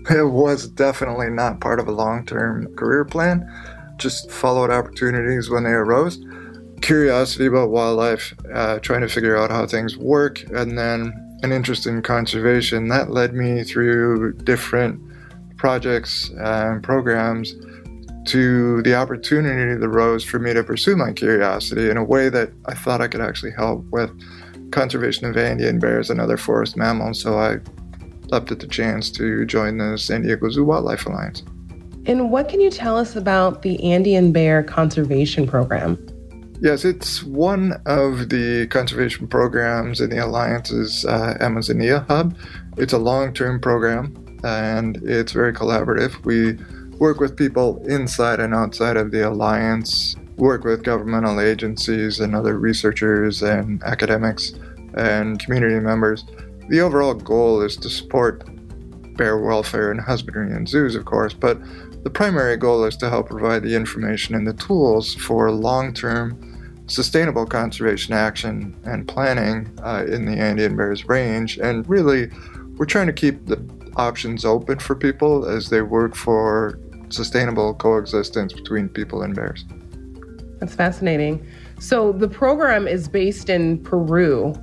It 0.11 0.29
was 0.31 0.69
definitely 0.69 1.31
not 1.31 1.61
part 1.61 1.81
of 1.81 1.89
a 1.89 1.93
long 1.93 2.27
term 2.27 2.75
career 2.77 3.05
plan, 3.05 3.51
just 3.97 4.31
followed 4.31 4.71
opportunities 4.71 5.49
when 5.49 5.65
they 5.65 5.71
arose 5.71 6.19
curiosity 6.83 7.47
about 7.47 7.71
wildlife, 7.71 8.35
uh, 8.53 8.79
trying 8.81 9.01
to 9.01 9.09
figure 9.09 9.37
out 9.37 9.51
how 9.51 9.67
things 9.67 9.97
work, 9.97 10.43
and 10.51 10.77
then 10.77 11.13
an 11.43 11.53
interest 11.53 11.87
in 11.87 12.03
conservation. 12.03 12.89
That 12.89 13.11
led 13.11 13.33
me 13.33 13.65
through 13.65 14.35
different 14.45 15.01
projects 15.57 16.31
and 16.37 16.83
programs 16.83 17.55
to 18.27 18.83
the 18.83 18.95
opportunity 18.95 19.79
that 19.79 19.87
arose 19.87 20.25
for 20.25 20.39
me 20.39 20.53
to 20.53 20.63
pursue 20.63 20.97
my 20.97 21.13
curiosity 21.13 21.89
in 21.89 21.97
a 21.97 22.05
way 22.05 22.29
that 22.29 22.51
I 22.67 22.75
thought 22.75 23.01
I 23.01 23.09
could 23.09 23.21
actually 23.21 23.53
help 23.53 23.85
with 23.91 24.11
conservation 24.71 25.27
of 25.27 25.37
Andean 25.37 25.79
bears 25.79 26.11
and 26.11 26.21
other 26.21 26.37
forest 26.37 26.77
mammals. 26.77 27.21
So 27.23 27.39
I 27.39 27.59
leapt 28.29 28.51
at 28.51 28.61
the 28.61 28.67
chance 28.67 29.11
to 29.13 29.45
join 29.45 29.79
the 29.79 29.97
San 29.99 30.23
Diego 30.23 30.49
Zoo 30.51 30.65
Wildlife 30.65 31.07
Alliance. 31.07 31.43
And 32.07 32.31
what 32.31 32.49
can 32.49 32.61
you 32.61 32.71
tell 32.71 32.97
us 32.99 33.17
about 33.17 33.63
the 33.63 33.83
Andean 33.83 34.33
Bear 34.33 34.63
Conservation 34.63 35.47
Program? 35.47 35.99
Yes, 36.61 36.85
it's 36.85 37.23
one 37.23 37.81
of 37.87 38.29
the 38.29 38.67
conservation 38.69 39.27
programs 39.27 40.01
in 40.01 40.11
the 40.11 40.19
Alliance's 40.19 41.05
uh, 41.05 41.37
Amazonia 41.41 42.05
Hub. 42.09 42.37
It's 42.77 42.93
a 42.93 42.99
long 42.99 43.33
term 43.33 43.61
program 43.61 44.15
and 44.45 44.97
it's 44.99 45.33
very 45.33 45.53
collaborative. 45.53 46.25
We 46.25 46.59
work 46.99 47.21
with 47.21 47.37
people 47.37 47.85
inside 47.87 48.41
and 48.41 48.55
outside 48.55 48.97
of 48.97 49.11
the 49.11 49.29
Alliance, 49.29 50.17
work 50.37 50.65
with 50.65 50.85
governmental 50.85 51.41
agencies 51.41 52.21
and 52.21 52.37
other 52.37 52.59
researchers 52.59 53.43
and 53.43 53.83
academics 53.83 54.53
and 54.95 55.39
community 55.41 55.81
members. 55.81 56.25
The 56.69 56.81
overall 56.81 57.15
goal 57.15 57.61
is 57.61 57.77
to 57.79 57.91
support 57.91 58.45
bear 59.17 59.39
welfare 59.39 59.91
and 59.91 60.01
husbandry 60.01 60.53
in 60.53 60.67
zoos, 60.67 60.95
of 60.95 61.05
course, 61.05 61.35
but 61.35 61.59
the 62.03 62.11
primary 62.11 62.57
goal 62.57 62.85
is 62.85 62.97
to 62.99 63.09
help 63.09 63.29
provide 63.29 63.63
the 63.63 63.75
information 63.75 64.35
and 64.35 64.47
the 64.47 64.53
tools 64.55 65.15
for 65.15 65.51
long 65.51 65.93
term 65.93 66.51
sustainable 66.87 67.47
conservation 67.47 68.13
action 68.13 68.77
and 68.85 69.09
planning 69.09 69.67
uh, 69.83 70.05
in 70.07 70.27
the 70.27 70.33
Andean 70.33 70.77
Bears 70.77 71.09
range. 71.09 71.59
And 71.59 71.89
really, 71.89 72.31
we're 72.77 72.87
trying 72.87 73.07
to 73.07 73.13
keep 73.13 73.47
the 73.47 73.57
options 73.97 74.45
open 74.45 74.79
for 74.79 74.95
people 74.95 75.47
as 75.47 75.71
they 75.71 75.83
work 75.83 76.15
for 76.15 76.79
sustainable 77.09 77.75
coexistence 77.75 78.53
between 78.53 78.89
people 78.89 79.23
and 79.23 79.35
bears. 79.35 79.65
That's 80.61 80.75
fascinating. 80.75 81.47
So 81.79 82.13
the 82.13 82.29
program 82.29 82.87
is 82.89 83.09
based 83.09 83.49
in 83.49 83.83
Peru. 83.83 84.55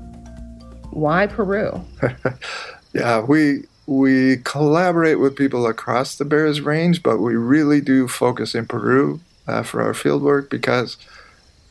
Why 0.92 1.28
Peru? 1.28 1.84
yeah, 2.94 3.22
we 3.22 3.66
we 3.88 4.38
collaborate 4.38 5.20
with 5.20 5.36
people 5.36 5.66
across 5.66 6.16
the 6.16 6.26
Bears 6.26 6.62
range, 6.62 7.02
but 7.04 7.18
we 7.18 7.36
really 7.36 7.82
do 7.82 8.08
focus 8.08 8.54
in 8.56 8.66
Peru 8.66 9.20
uh, 9.48 9.64
for 9.64 9.82
our 9.82 9.94
field 9.94 10.22
work 10.22 10.50
because 10.50 10.98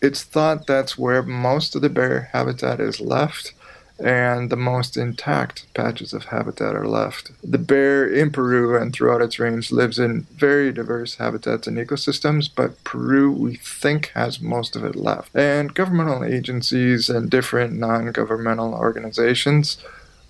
it's 0.03 0.23
thought 0.23 0.67
that's 0.67 0.99
where 0.99 1.23
most 1.23 1.77
of 1.77 1.83
the 1.83 1.89
bear 1.89 2.31
habitat 2.33 2.81
is 2.81 3.00
left 3.00 3.53
and 4.00 4.49
the 4.49 4.57
most 4.57 4.97
intact 4.97 5.73
patches 5.75 6.12
of 6.12 6.26
habitat 6.26 6.75
are 6.75 6.88
left. 6.88 7.33
The 7.45 7.59
bear 7.59 8.07
in 8.07 8.30
Peru 8.30 8.80
and 8.80 8.92
throughout 8.92 9.21
its 9.23 9.38
range 9.38 9.71
lives 9.71 9.99
in 9.99 10.23
very 10.35 10.73
diverse 10.73 11.16
habitats 11.16 11.66
and 11.66 11.76
ecosystems, 11.76 12.49
but 12.54 12.83
Peru, 12.85 13.30
we 13.30 13.57
think, 13.57 14.12
has 14.14 14.40
most 14.40 14.75
of 14.75 14.85
it 14.85 14.97
left. 14.97 15.35
And 15.37 15.75
governmental 15.75 16.25
agencies 16.25 17.11
and 17.11 17.30
different 17.30 17.75
non 17.75 18.12
governmental 18.12 18.75
organizations 18.75 19.76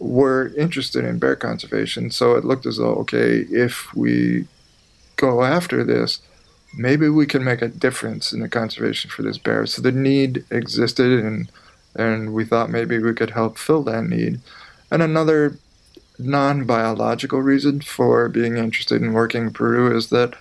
were 0.00 0.48
interested 0.56 1.04
in 1.04 1.18
bear 1.18 1.36
conservation, 1.36 2.10
so 2.10 2.34
it 2.34 2.44
looked 2.44 2.66
as 2.66 2.78
though, 2.78 2.94
okay, 2.94 3.40
if 3.50 3.94
we 3.94 4.46
go 5.16 5.44
after 5.44 5.84
this, 5.84 6.20
maybe 6.74 7.08
we 7.08 7.26
can 7.26 7.44
make 7.44 7.62
a 7.62 7.68
difference 7.68 8.32
in 8.32 8.40
the 8.40 8.48
conservation 8.48 9.10
for 9.10 9.22
this 9.22 9.38
bear. 9.38 9.66
So 9.66 9.82
the 9.82 9.92
need 9.92 10.44
existed 10.50 11.22
and 11.22 11.50
and 11.94 12.32
we 12.32 12.44
thought 12.44 12.70
maybe 12.70 12.98
we 12.98 13.14
could 13.14 13.30
help 13.30 13.58
fill 13.58 13.82
that 13.84 14.04
need. 14.04 14.40
And 14.90 15.02
another 15.02 15.58
non 16.18 16.64
biological 16.64 17.40
reason 17.40 17.80
for 17.80 18.28
being 18.28 18.56
interested 18.56 19.02
in 19.02 19.12
working 19.12 19.46
in 19.46 19.52
Peru 19.52 19.96
is 19.96 20.10
that 20.10 20.34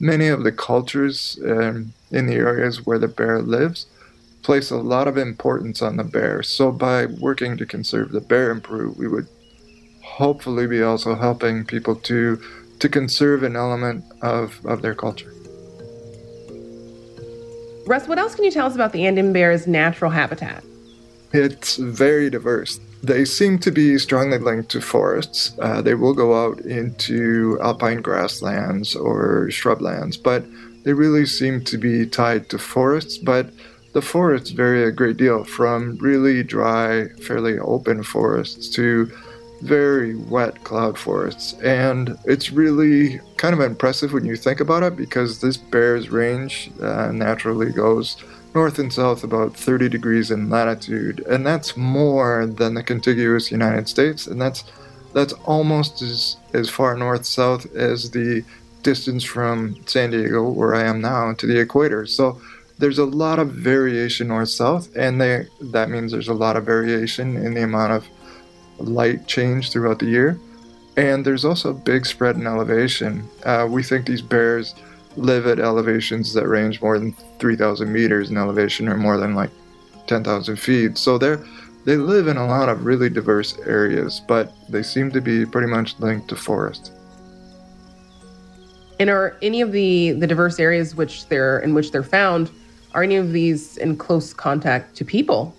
many 0.00 0.28
of 0.28 0.42
the 0.42 0.52
cultures 0.52 1.38
um, 1.44 1.92
in 2.10 2.26
the 2.26 2.34
areas 2.34 2.84
where 2.84 2.98
the 2.98 3.08
bear 3.08 3.40
lives 3.40 3.86
place 4.42 4.70
a 4.70 4.76
lot 4.76 5.06
of 5.06 5.16
importance 5.16 5.80
on 5.80 5.96
the 5.96 6.04
bear. 6.04 6.42
So 6.42 6.72
by 6.72 7.06
working 7.06 7.56
to 7.58 7.66
conserve 7.66 8.10
the 8.10 8.20
bear 8.20 8.50
in 8.50 8.60
Peru, 8.60 8.94
we 8.98 9.06
would 9.06 9.28
hopefully 10.02 10.66
be 10.66 10.82
also 10.82 11.14
helping 11.14 11.64
people 11.64 11.94
to 11.96 12.40
to 12.80 12.88
conserve 12.88 13.44
an 13.44 13.54
element 13.54 14.04
of, 14.22 14.60
of 14.66 14.82
their 14.82 14.94
culture. 14.94 15.32
Russ, 17.86 18.08
what 18.08 18.18
else 18.18 18.34
can 18.34 18.44
you 18.44 18.50
tell 18.50 18.66
us 18.66 18.74
about 18.74 18.92
the 18.92 19.06
Andean 19.06 19.32
bear's 19.32 19.68
natural 19.68 20.10
habitat? 20.10 20.64
It's 21.32 21.76
very 21.76 22.28
diverse. 22.28 22.78
They 23.02 23.24
seem 23.24 23.58
to 23.60 23.70
be 23.70 23.98
strongly 23.98 24.38
linked 24.38 24.70
to 24.70 24.80
forests. 24.80 25.56
Uh, 25.58 25.82
they 25.82 25.94
will 25.94 26.14
go 26.14 26.44
out 26.44 26.60
into 26.60 27.58
alpine 27.60 28.00
grasslands 28.00 28.94
or 28.94 29.48
shrublands, 29.48 30.22
but 30.22 30.44
they 30.84 30.92
really 30.92 31.26
seem 31.26 31.64
to 31.64 31.78
be 31.78 32.06
tied 32.06 32.48
to 32.50 32.58
forests. 32.58 33.18
But 33.18 33.50
the 33.92 34.02
forests 34.02 34.50
vary 34.50 34.84
a 34.84 34.92
great 34.92 35.16
deal 35.16 35.44
from 35.44 35.96
really 35.98 36.42
dry, 36.42 37.08
fairly 37.26 37.58
open 37.58 38.02
forests 38.02 38.68
to 38.70 39.10
very 39.62 40.14
wet 40.14 40.64
cloud 40.64 40.98
forests. 40.98 41.54
And 41.62 42.16
it's 42.24 42.50
really 42.50 43.20
kind 43.36 43.54
of 43.54 43.60
impressive 43.60 44.12
when 44.12 44.24
you 44.24 44.36
think 44.36 44.60
about 44.60 44.82
it 44.82 44.96
because 44.96 45.40
this 45.40 45.56
bear's 45.56 46.10
range 46.10 46.70
uh, 46.80 47.12
naturally 47.12 47.70
goes 47.70 48.16
north 48.54 48.78
and 48.78 48.92
south 48.92 49.24
about 49.24 49.56
30 49.56 49.88
degrees 49.88 50.30
in 50.30 50.50
latitude, 50.50 51.20
and 51.28 51.46
that's 51.46 51.76
more 51.76 52.46
than 52.46 52.74
the 52.74 52.82
contiguous 52.82 53.50
United 53.50 53.88
States, 53.88 54.26
and 54.26 54.40
that's 54.40 54.64
that's 55.12 55.32
almost 55.44 56.00
as, 56.02 56.36
as 56.54 56.70
far 56.70 56.96
north 56.96 57.26
south 57.26 57.66
as 57.74 58.10
the 58.10 58.42
distance 58.82 59.24
from 59.24 59.76
San 59.86 60.10
Diego, 60.10 60.48
where 60.48 60.74
I 60.74 60.84
am 60.84 61.00
now, 61.00 61.32
to 61.34 61.46
the 61.46 61.60
equator. 61.60 62.06
So 62.06 62.40
there's 62.78 62.98
a 62.98 63.04
lot 63.04 63.38
of 63.38 63.52
variation 63.52 64.28
north 64.28 64.48
south, 64.48 64.88
and 64.96 65.20
they, 65.20 65.46
that 65.60 65.90
means 65.90 66.12
there's 66.12 66.28
a 66.28 66.34
lot 66.34 66.56
of 66.56 66.64
variation 66.64 67.36
in 67.36 67.54
the 67.54 67.62
amount 67.62 67.92
of 67.92 68.06
light 68.78 69.26
change 69.26 69.70
throughout 69.70 69.98
the 69.98 70.06
year. 70.06 70.38
And 70.96 71.24
there's 71.24 71.44
also 71.44 71.70
a 71.70 71.74
big 71.74 72.04
spread 72.04 72.36
in 72.36 72.46
elevation. 72.46 73.28
Uh, 73.44 73.66
we 73.70 73.82
think 73.82 74.06
these 74.06 74.22
bears 74.22 74.74
live 75.16 75.46
at 75.46 75.58
elevations 75.58 76.32
that 76.34 76.48
range 76.48 76.80
more 76.80 76.98
than 76.98 77.12
3,000 77.38 77.92
meters 77.92 78.30
in 78.30 78.36
elevation 78.36 78.88
or 78.88 78.96
more 78.96 79.16
than 79.16 79.34
like 79.34 79.50
10,000 80.06 80.56
feet. 80.56 80.98
So 80.98 81.18
they're 81.18 81.44
they 81.84 81.96
live 81.96 82.28
in 82.28 82.36
a 82.36 82.46
lot 82.46 82.68
of 82.68 82.84
really 82.84 83.10
diverse 83.10 83.58
areas, 83.66 84.20
but 84.28 84.52
they 84.68 84.84
seem 84.84 85.10
to 85.10 85.20
be 85.20 85.44
pretty 85.44 85.66
much 85.66 85.98
linked 85.98 86.28
to 86.28 86.36
forest. 86.36 86.92
And 89.00 89.10
are 89.10 89.36
any 89.42 89.60
of 89.60 89.72
the 89.72 90.12
the 90.12 90.26
diverse 90.26 90.60
areas 90.60 90.94
which 90.94 91.26
they're 91.26 91.58
in 91.58 91.74
which 91.74 91.90
they're 91.90 92.04
found 92.04 92.50
are 92.94 93.02
any 93.02 93.16
of 93.16 93.32
these 93.32 93.78
in 93.78 93.96
close 93.96 94.32
contact 94.32 94.96
to 94.96 95.04
people? 95.04 95.56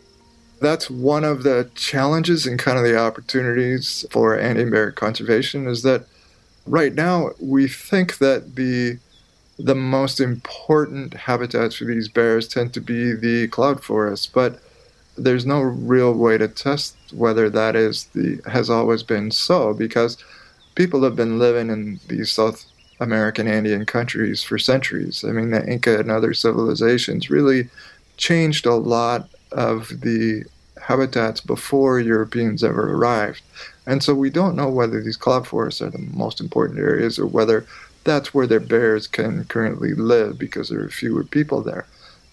That's 0.61 0.89
one 0.89 1.25
of 1.25 1.43
the 1.43 1.69
challenges 1.75 2.45
and 2.45 2.57
kind 2.57 2.77
of 2.77 2.85
the 2.85 2.97
opportunities 2.97 4.05
for 4.11 4.37
bear 4.37 4.91
conservation 4.93 5.67
is 5.67 5.83
that 5.83 6.05
right 6.65 6.93
now 6.93 7.31
we 7.41 7.67
think 7.67 8.19
that 8.19 8.55
the 8.55 8.97
the 9.59 9.75
most 9.75 10.19
important 10.19 11.13
habitats 11.13 11.75
for 11.75 11.85
these 11.85 12.07
bears 12.07 12.47
tend 12.47 12.73
to 12.73 12.81
be 12.81 13.13
the 13.13 13.47
cloud 13.49 13.83
forests, 13.83 14.25
but 14.27 14.59
there's 15.17 15.45
no 15.45 15.61
real 15.61 16.13
way 16.13 16.37
to 16.37 16.47
test 16.47 16.95
whether 17.13 17.49
that 17.49 17.75
is 17.75 18.05
the 18.15 18.41
has 18.49 18.69
always 18.69 19.03
been 19.03 19.29
so 19.29 19.73
because 19.73 20.17
people 20.75 21.03
have 21.03 21.15
been 21.15 21.37
living 21.37 21.69
in 21.69 21.99
these 22.07 22.31
South 22.31 22.65
American 22.99 23.47
Andean 23.47 23.85
countries 23.85 24.41
for 24.41 24.57
centuries. 24.57 25.23
I 25.23 25.31
mean, 25.31 25.51
the 25.51 25.67
Inca 25.69 25.99
and 25.99 26.09
other 26.09 26.33
civilizations 26.33 27.29
really 27.29 27.69
changed 28.17 28.65
a 28.65 28.75
lot 28.75 29.29
of 29.51 29.89
the 30.01 30.45
habitats 30.81 31.41
before 31.41 31.99
Europeans 31.99 32.63
ever 32.63 32.93
arrived. 32.93 33.41
And 33.85 34.03
so 34.03 34.13
we 34.13 34.29
don't 34.29 34.55
know 34.55 34.69
whether 34.69 35.01
these 35.01 35.17
cloud 35.17 35.47
forests 35.47 35.81
are 35.81 35.89
the 35.89 36.09
most 36.13 36.41
important 36.41 36.79
areas 36.79 37.19
or 37.19 37.27
whether 37.27 37.65
that's 38.03 38.33
where 38.33 38.47
their 38.47 38.59
bears 38.59 39.07
can 39.07 39.45
currently 39.45 39.93
live 39.93 40.37
because 40.37 40.69
there 40.69 40.83
are 40.83 40.89
fewer 40.89 41.23
people 41.23 41.61
there. 41.61 41.85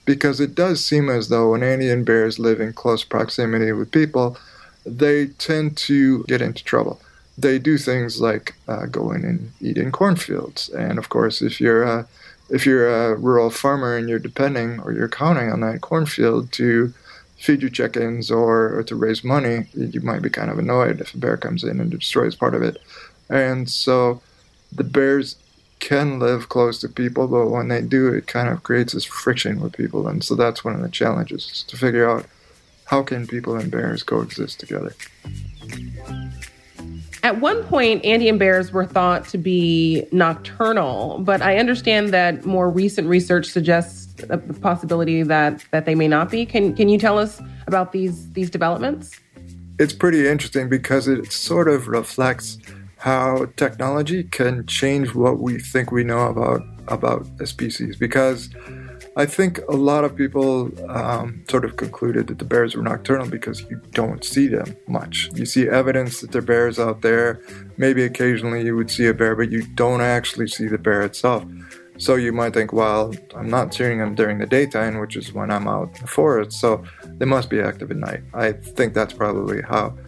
Because 0.04 0.40
it 0.40 0.54
does 0.54 0.84
seem 0.84 1.08
as 1.08 1.28
though 1.28 1.52
when 1.52 1.62
Andean 1.62 2.04
bears 2.04 2.38
live 2.38 2.60
in 2.60 2.72
close 2.72 3.04
proximity 3.04 3.70
with 3.72 3.92
people, 3.92 4.36
they 4.84 5.26
tend 5.26 5.76
to 5.76 6.24
get 6.24 6.42
into 6.42 6.64
trouble. 6.64 7.00
They 7.38 7.58
do 7.58 7.78
things 7.78 8.20
like 8.20 8.54
uh, 8.66 8.86
and 8.92 9.52
eat 9.60 9.78
in 9.78 9.92
cornfields, 9.92 10.68
and 10.68 10.98
of 10.98 11.08
course, 11.08 11.40
if 11.40 11.60
you're 11.60 11.82
a, 11.82 12.06
if 12.50 12.66
you're 12.66 12.88
a 12.88 13.16
rural 13.16 13.50
farmer 13.50 13.96
and 13.96 14.08
you're 14.08 14.18
depending 14.18 14.80
or 14.80 14.92
you're 14.92 15.08
counting 15.08 15.50
on 15.50 15.60
that 15.60 15.80
cornfield 15.80 16.52
to 16.52 16.92
feed 17.38 17.62
your 17.62 17.70
chickens 17.70 18.30
or, 18.30 18.78
or 18.78 18.82
to 18.82 18.94
raise 18.94 19.24
money, 19.24 19.66
you 19.74 20.00
might 20.02 20.20
be 20.20 20.28
kind 20.28 20.50
of 20.50 20.58
annoyed 20.58 21.00
if 21.00 21.14
a 21.14 21.18
bear 21.18 21.36
comes 21.38 21.64
in 21.64 21.80
and 21.80 21.90
destroys 21.90 22.34
part 22.34 22.54
of 22.54 22.62
it. 22.62 22.76
And 23.30 23.70
so 23.70 24.20
the 24.72 24.84
bears 24.84 25.36
can 25.80 26.18
live 26.18 26.48
close 26.48 26.78
to 26.80 26.88
people, 26.88 27.26
but 27.26 27.48
when 27.48 27.68
they 27.68 27.82
do, 27.82 28.12
it 28.12 28.26
kind 28.26 28.48
of 28.48 28.62
creates 28.62 28.92
this 28.92 29.04
friction 29.04 29.60
with 29.60 29.72
people. 29.72 30.06
And 30.06 30.22
so 30.22 30.34
that's 30.34 30.64
one 30.64 30.74
of 30.74 30.82
the 30.82 30.88
challenges 30.88 31.50
is 31.50 31.62
to 31.64 31.76
figure 31.76 32.08
out 32.08 32.26
how 32.84 33.02
can 33.02 33.26
people 33.26 33.56
and 33.56 33.70
bears 33.70 34.02
coexist 34.02 34.60
together. 34.60 34.94
At 37.22 37.40
one 37.40 37.62
point, 37.64 38.04
Andean 38.04 38.38
bears 38.38 38.72
were 38.72 38.86
thought 38.86 39.28
to 39.28 39.38
be 39.38 40.06
nocturnal, 40.10 41.18
but 41.20 41.42
I 41.42 41.58
understand 41.58 42.10
that 42.10 42.46
more 42.46 42.70
recent 42.70 43.08
research 43.08 43.46
suggests 43.46 44.06
the 44.14 44.38
possibility 44.38 45.22
that, 45.22 45.62
that 45.70 45.84
they 45.84 45.94
may 45.94 46.08
not 46.08 46.30
be. 46.30 46.46
Can, 46.46 46.74
can 46.74 46.88
you 46.88 46.98
tell 46.98 47.18
us 47.18 47.40
about 47.66 47.92
these, 47.92 48.30
these 48.32 48.48
developments? 48.48 49.20
It's 49.78 49.92
pretty 49.92 50.26
interesting 50.26 50.68
because 50.68 51.08
it 51.08 51.30
sort 51.30 51.68
of 51.68 51.88
reflects 51.88 52.58
how 53.00 53.46
technology 53.56 54.22
can 54.22 54.66
change 54.66 55.14
what 55.14 55.38
we 55.38 55.58
think 55.58 55.90
we 55.90 56.04
know 56.04 56.26
about 56.26 56.62
about 56.88 57.26
a 57.40 57.46
species 57.46 57.96
because 57.96 58.50
I 59.16 59.26
think 59.26 59.58
a 59.68 59.76
lot 59.76 60.04
of 60.04 60.14
people 60.14 60.70
um, 60.88 61.42
sort 61.48 61.64
of 61.64 61.76
concluded 61.76 62.28
that 62.28 62.38
the 62.38 62.44
bears 62.44 62.76
were 62.76 62.82
nocturnal 62.82 63.28
because 63.28 63.62
you 63.62 63.80
don't 63.92 64.22
see 64.22 64.46
them 64.46 64.76
much. 64.86 65.30
You 65.34 65.46
see 65.46 65.68
evidence 65.68 66.20
that 66.20 66.30
there 66.30 66.40
are 66.40 66.44
bears 66.44 66.78
out 66.78 67.00
there. 67.00 67.40
Maybe 67.76 68.04
occasionally 68.04 68.64
you 68.64 68.76
would 68.76 68.90
see 68.90 69.06
a 69.06 69.14
bear, 69.14 69.34
but 69.34 69.50
you 69.50 69.62
don't 69.74 70.00
actually 70.00 70.46
see 70.46 70.68
the 70.68 70.78
bear 70.78 71.02
itself. 71.02 71.44
So 71.98 72.14
you 72.14 72.32
might 72.32 72.54
think, 72.54 72.72
well, 72.72 73.14
I'm 73.36 73.50
not 73.50 73.74
seeing 73.74 73.98
them 73.98 74.14
during 74.14 74.38
the 74.38 74.46
daytime, 74.46 74.98
which 75.00 75.16
is 75.16 75.32
when 75.32 75.50
I'm 75.50 75.66
out 75.66 75.88
in 75.96 76.02
the 76.02 76.06
forest, 76.06 76.52
so 76.52 76.82
they 77.04 77.26
must 77.26 77.50
be 77.50 77.60
active 77.60 77.90
at 77.90 77.96
night. 77.96 78.22
I 78.32 78.52
think 78.52 78.94
that's 78.94 79.12
probably 79.12 79.60
how 79.60 79.98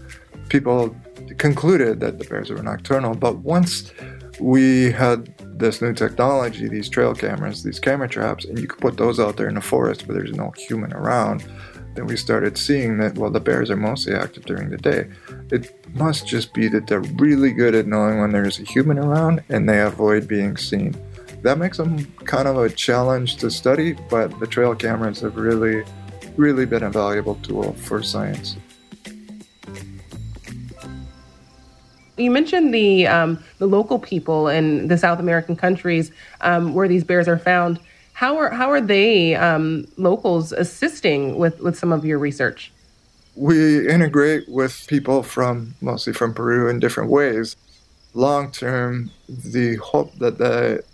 people 0.48 0.96
concluded 1.38 2.00
that 2.00 2.18
the 2.18 2.24
bears 2.24 2.50
were 2.50 2.62
nocturnal. 2.62 3.14
But 3.14 3.38
once 3.38 3.92
we 4.40 4.90
had 4.90 5.34
this 5.58 5.82
new 5.82 5.92
technology, 5.92 6.68
these 6.68 6.88
trail 6.88 7.14
cameras, 7.14 7.62
these 7.62 7.78
camera 7.78 8.08
traps, 8.08 8.44
and 8.44 8.58
you 8.58 8.66
could 8.66 8.80
put 8.80 8.96
those 8.96 9.20
out 9.20 9.36
there 9.36 9.48
in 9.48 9.54
the 9.54 9.60
forest 9.60 10.06
where 10.06 10.16
there's 10.16 10.36
no 10.36 10.52
human 10.56 10.92
around, 10.92 11.44
then 11.94 12.06
we 12.06 12.16
started 12.16 12.56
seeing 12.56 12.98
that, 12.98 13.18
well, 13.18 13.30
the 13.30 13.40
bears 13.40 13.70
are 13.70 13.76
mostly 13.76 14.14
active 14.14 14.44
during 14.44 14.70
the 14.70 14.78
day. 14.78 15.08
It 15.50 15.74
must 15.94 16.26
just 16.26 16.54
be 16.54 16.68
that 16.68 16.86
they're 16.86 17.00
really 17.00 17.52
good 17.52 17.74
at 17.74 17.86
knowing 17.86 18.18
when 18.20 18.32
there's 18.32 18.58
a 18.58 18.64
human 18.64 18.98
around 18.98 19.42
and 19.50 19.68
they 19.68 19.80
avoid 19.80 20.26
being 20.26 20.56
seen. 20.56 20.96
That 21.42 21.58
makes 21.58 21.76
them 21.76 22.06
kind 22.24 22.48
of 22.48 22.56
a 22.56 22.70
challenge 22.70 23.36
to 23.38 23.50
study, 23.50 23.94
but 24.08 24.38
the 24.40 24.46
trail 24.46 24.74
cameras 24.74 25.20
have 25.20 25.36
really, 25.36 25.84
really 26.36 26.64
been 26.64 26.84
a 26.84 26.90
valuable 26.90 27.34
tool 27.42 27.74
for 27.74 28.02
science. 28.02 28.56
You 32.22 32.30
mentioned 32.30 32.72
the 32.72 33.06
um, 33.06 33.42
the 33.58 33.66
local 33.66 33.98
people 33.98 34.48
in 34.48 34.88
the 34.88 34.96
South 34.96 35.18
American 35.18 35.56
countries 35.56 36.12
um, 36.40 36.74
where 36.74 36.88
these 36.88 37.04
bears 37.04 37.28
are 37.28 37.38
found. 37.38 37.80
How 38.12 38.36
are 38.36 38.50
how 38.50 38.70
are 38.70 38.80
they 38.80 39.34
um, 39.34 39.86
locals 39.96 40.52
assisting 40.52 41.36
with 41.36 41.60
with 41.60 41.76
some 41.76 41.92
of 41.92 42.04
your 42.04 42.18
research? 42.18 42.72
We 43.34 43.88
integrate 43.88 44.48
with 44.48 44.86
people 44.86 45.22
from 45.22 45.74
mostly 45.80 46.12
from 46.12 46.34
Peru 46.34 46.68
in 46.68 46.80
different 46.80 47.10
ways. 47.10 47.56
Long 48.14 48.52
term, 48.52 49.10
the 49.28 49.76
hope 49.76 50.14
that 50.18 50.38
the 50.38 50.84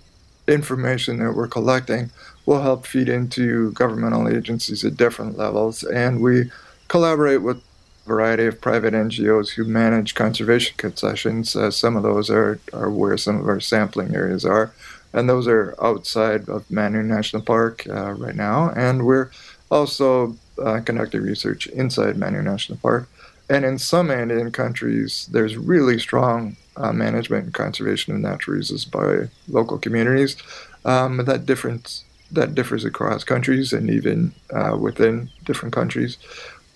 information 0.46 1.18
that 1.18 1.32
we're 1.32 1.48
collecting 1.48 2.10
will 2.46 2.62
help 2.62 2.86
feed 2.86 3.08
into 3.08 3.72
governmental 3.72 4.28
agencies 4.28 4.84
at 4.84 4.96
different 4.96 5.36
levels, 5.36 5.82
and 5.82 6.22
we 6.22 6.50
collaborate 6.86 7.42
with 7.42 7.62
variety 8.08 8.46
of 8.46 8.60
private 8.60 8.94
NGOs 8.94 9.50
who 9.50 9.64
manage 9.64 10.14
conservation 10.14 10.74
concessions. 10.76 11.54
Uh, 11.54 11.70
some 11.70 11.96
of 11.96 12.02
those 12.02 12.30
are, 12.30 12.58
are 12.72 12.90
where 12.90 13.16
some 13.16 13.38
of 13.38 13.46
our 13.46 13.60
sampling 13.60 14.16
areas 14.16 14.44
are 14.44 14.72
and 15.12 15.28
those 15.28 15.46
are 15.46 15.74
outside 15.82 16.48
of 16.48 16.70
Manu 16.70 17.02
National 17.02 17.42
Park 17.42 17.86
uh, 17.88 18.12
right 18.12 18.34
now. 18.34 18.70
And 18.70 19.06
we're 19.06 19.30
also 19.70 20.36
uh, 20.62 20.80
conducting 20.80 21.22
research 21.22 21.66
inside 21.68 22.16
Manu 22.16 22.42
National 22.42 22.78
Park. 22.78 23.08
And 23.50 23.64
in 23.64 23.78
some 23.78 24.10
Andean 24.10 24.52
countries, 24.52 25.28
there's 25.32 25.56
really 25.56 25.98
strong 25.98 26.56
uh, 26.76 26.92
management 26.92 27.44
and 27.44 27.54
conservation 27.54 28.14
of 28.14 28.20
natural 28.20 28.56
resources 28.56 28.84
by 28.84 29.28
local 29.48 29.78
communities. 29.78 30.36
Um, 30.84 31.16
that 31.24 31.46
difference 31.46 32.04
that 32.30 32.54
differs 32.54 32.84
across 32.84 33.24
countries 33.24 33.72
and 33.72 33.88
even 33.88 34.32
uh, 34.52 34.76
within 34.78 35.30
different 35.46 35.74
countries. 35.74 36.18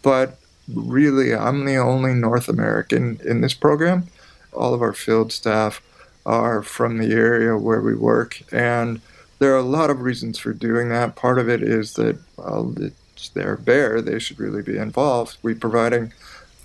But 0.01 0.39
really, 0.69 1.35
I'm 1.35 1.65
the 1.65 1.77
only 1.77 2.15
North 2.15 2.49
American 2.49 3.21
in 3.25 3.41
this 3.41 3.55
program. 3.55 4.09
All 4.53 4.75
of 4.75 4.83
our 4.83 4.93
field 4.93 5.33
staff 5.33 5.83
are 6.25 6.63
from 6.63 6.99
the 6.99 7.13
area 7.13 7.57
where 7.57 7.81
we 7.81 7.95
work. 7.95 8.43
And 8.53 9.01
there 9.39 9.53
are 9.55 9.59
a 9.59 9.63
lot 9.63 9.91
of 9.91 10.03
reasons 10.03 10.39
for 10.39 10.53
doing 10.53 10.89
that. 10.91 11.17
Part 11.17 11.39
of 11.39 11.49
it 11.49 11.63
is 11.63 11.95
that, 11.95 12.19
well, 12.37 12.75
it's 12.79 13.29
their 13.31 13.57
bear, 13.57 14.01
they 14.01 14.19
should 14.19 14.39
really 14.39 14.63
be 14.63 14.79
involved. 14.79 15.37
We're 15.43 15.55
providing 15.55 16.13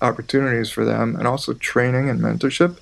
opportunities 0.02 0.70
for 0.70 0.86
them 0.86 1.16
and 1.16 1.28
also 1.28 1.54
training 1.54 2.10
and 2.10 2.20
mentorship. 2.20 2.78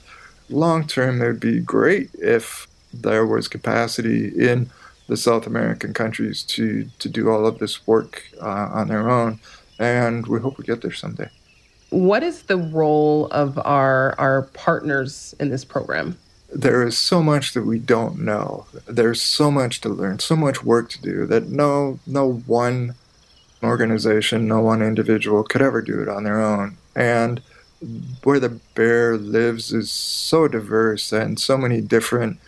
Long 0.49 0.85
term, 0.85 1.21
it 1.21 1.27
would 1.27 1.39
be 1.39 1.59
great 1.59 2.09
if 2.15 2.67
there 2.93 3.25
was 3.25 3.47
capacity 3.47 4.27
in 4.27 4.69
the 5.07 5.17
South 5.17 5.45
American 5.45 5.93
countries 5.93 6.43
to, 6.43 6.89
to 6.99 7.09
do 7.09 7.29
all 7.29 7.45
of 7.45 7.59
this 7.59 7.85
work 7.87 8.23
uh, 8.41 8.69
on 8.73 8.87
their 8.87 9.09
own. 9.09 9.39
And 9.79 10.25
we 10.27 10.39
hope 10.39 10.57
we 10.57 10.63
get 10.63 10.81
there 10.81 10.93
someday. 10.93 11.29
What 11.89 12.23
is 12.23 12.43
the 12.43 12.57
role 12.57 13.27
of 13.27 13.59
our, 13.59 14.15
our 14.17 14.43
partners 14.53 15.35
in 15.39 15.49
this 15.49 15.63
program? 15.63 16.17
there 16.55 16.87
is 16.87 16.97
so 16.97 17.21
much 17.21 17.53
that 17.53 17.65
we 17.65 17.77
don't 17.77 18.19
know. 18.19 18.65
There's 18.87 19.21
so 19.21 19.51
much 19.51 19.81
to 19.81 19.89
learn, 19.89 20.19
so 20.19 20.37
much 20.37 20.63
work 20.63 20.89
to 20.91 21.01
do 21.01 21.25
that 21.25 21.49
no 21.49 21.99
no 22.07 22.33
one 22.45 22.95
organization, 23.61 24.47
no 24.47 24.61
one 24.61 24.81
individual 24.81 25.43
could 25.43 25.61
ever 25.61 25.81
do 25.81 26.01
it 26.01 26.07
on 26.07 26.23
their 26.23 26.39
own. 26.39 26.77
And 26.95 27.41
where 28.23 28.39
the 28.39 28.59
bear 28.73 29.17
lives 29.17 29.73
is 29.73 29.91
so 29.91 30.47
diverse 30.47 31.11
and 31.11 31.39
so 31.39 31.57
many 31.57 31.81
different 31.81 32.39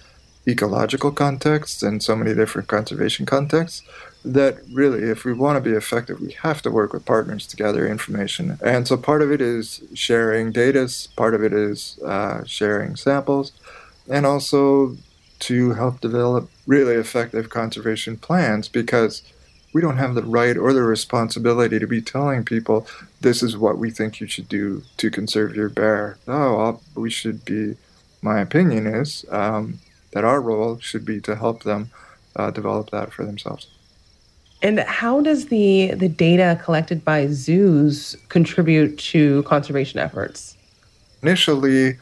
ecological 0.48 1.12
contexts 1.12 1.84
and 1.84 2.02
so 2.02 2.16
many 2.16 2.34
different 2.34 2.68
conservation 2.68 3.26
contexts 3.26 3.84
that 4.24 4.58
really, 4.72 5.04
if 5.04 5.26
we 5.26 5.34
want 5.34 5.58
to 5.58 5.70
be 5.70 5.76
effective, 5.76 6.20
we 6.20 6.32
have 6.32 6.62
to 6.62 6.72
work 6.72 6.94
with 6.94 7.06
partners 7.06 7.46
to 7.48 7.56
gather 7.56 7.88
information. 7.88 8.58
And 8.64 8.88
so 8.88 8.98
part 8.98 9.22
of 9.22 9.32
it 9.32 9.42
is 9.42 9.84
sharing 9.94 10.52
data, 10.52 10.90
part 11.16 11.34
of 11.36 11.44
it 11.44 11.54
is 11.54 12.00
uh, 12.06 12.44
sharing 12.46 12.96
samples, 12.96 13.52
and 14.10 14.26
also 14.26 14.98
to 15.40 15.74
help 15.74 16.02
develop 16.02 16.50
really 16.66 16.96
effective 16.96 17.50
conservation 17.50 18.18
plans 18.18 18.68
because 18.68 19.22
we 19.74 19.82
don't 19.82 19.98
have 19.98 20.16
the 20.16 20.24
right 20.24 20.58
or 20.58 20.74
the 20.74 20.82
responsibility 20.82 21.78
to 21.78 21.88
be 21.88 22.02
telling 22.02 22.44
people 22.44 22.88
this 23.22 23.44
is 23.44 23.56
what 23.56 23.78
we 23.78 23.92
think 23.92 24.20
you 24.20 24.28
should 24.28 24.50
do 24.50 24.82
to 24.98 25.12
conserve 25.12 25.56
your 25.56 25.70
bear. 25.70 26.18
No, 26.26 26.58
I'll, 26.60 26.82
we 26.96 27.10
should 27.10 27.46
be, 27.46 27.76
my 28.22 28.40
opinion 28.40 28.88
is 28.88 29.26
um, 29.30 29.80
that 30.17 30.23
our 30.25 30.41
role 30.41 30.80
should 30.80 31.06
be 31.06 31.21
to 31.21 31.36
help 31.36 31.62
them 31.62 31.91
uh, 32.36 32.49
develop 32.49 32.89
that 32.89 33.13
for 33.13 33.23
themselves. 33.23 33.67
And 34.63 34.80
how 34.80 35.21
does 35.21 35.45
the, 35.49 35.91
the 35.93 36.10
data 36.10 36.60
collected 36.63 37.06
by 37.06 37.27
zoos 37.27 38.15
contribute 38.30 38.97
to 39.12 39.43
conservation 39.43 39.99
efforts? 39.99 40.58
Initially, 41.21 41.99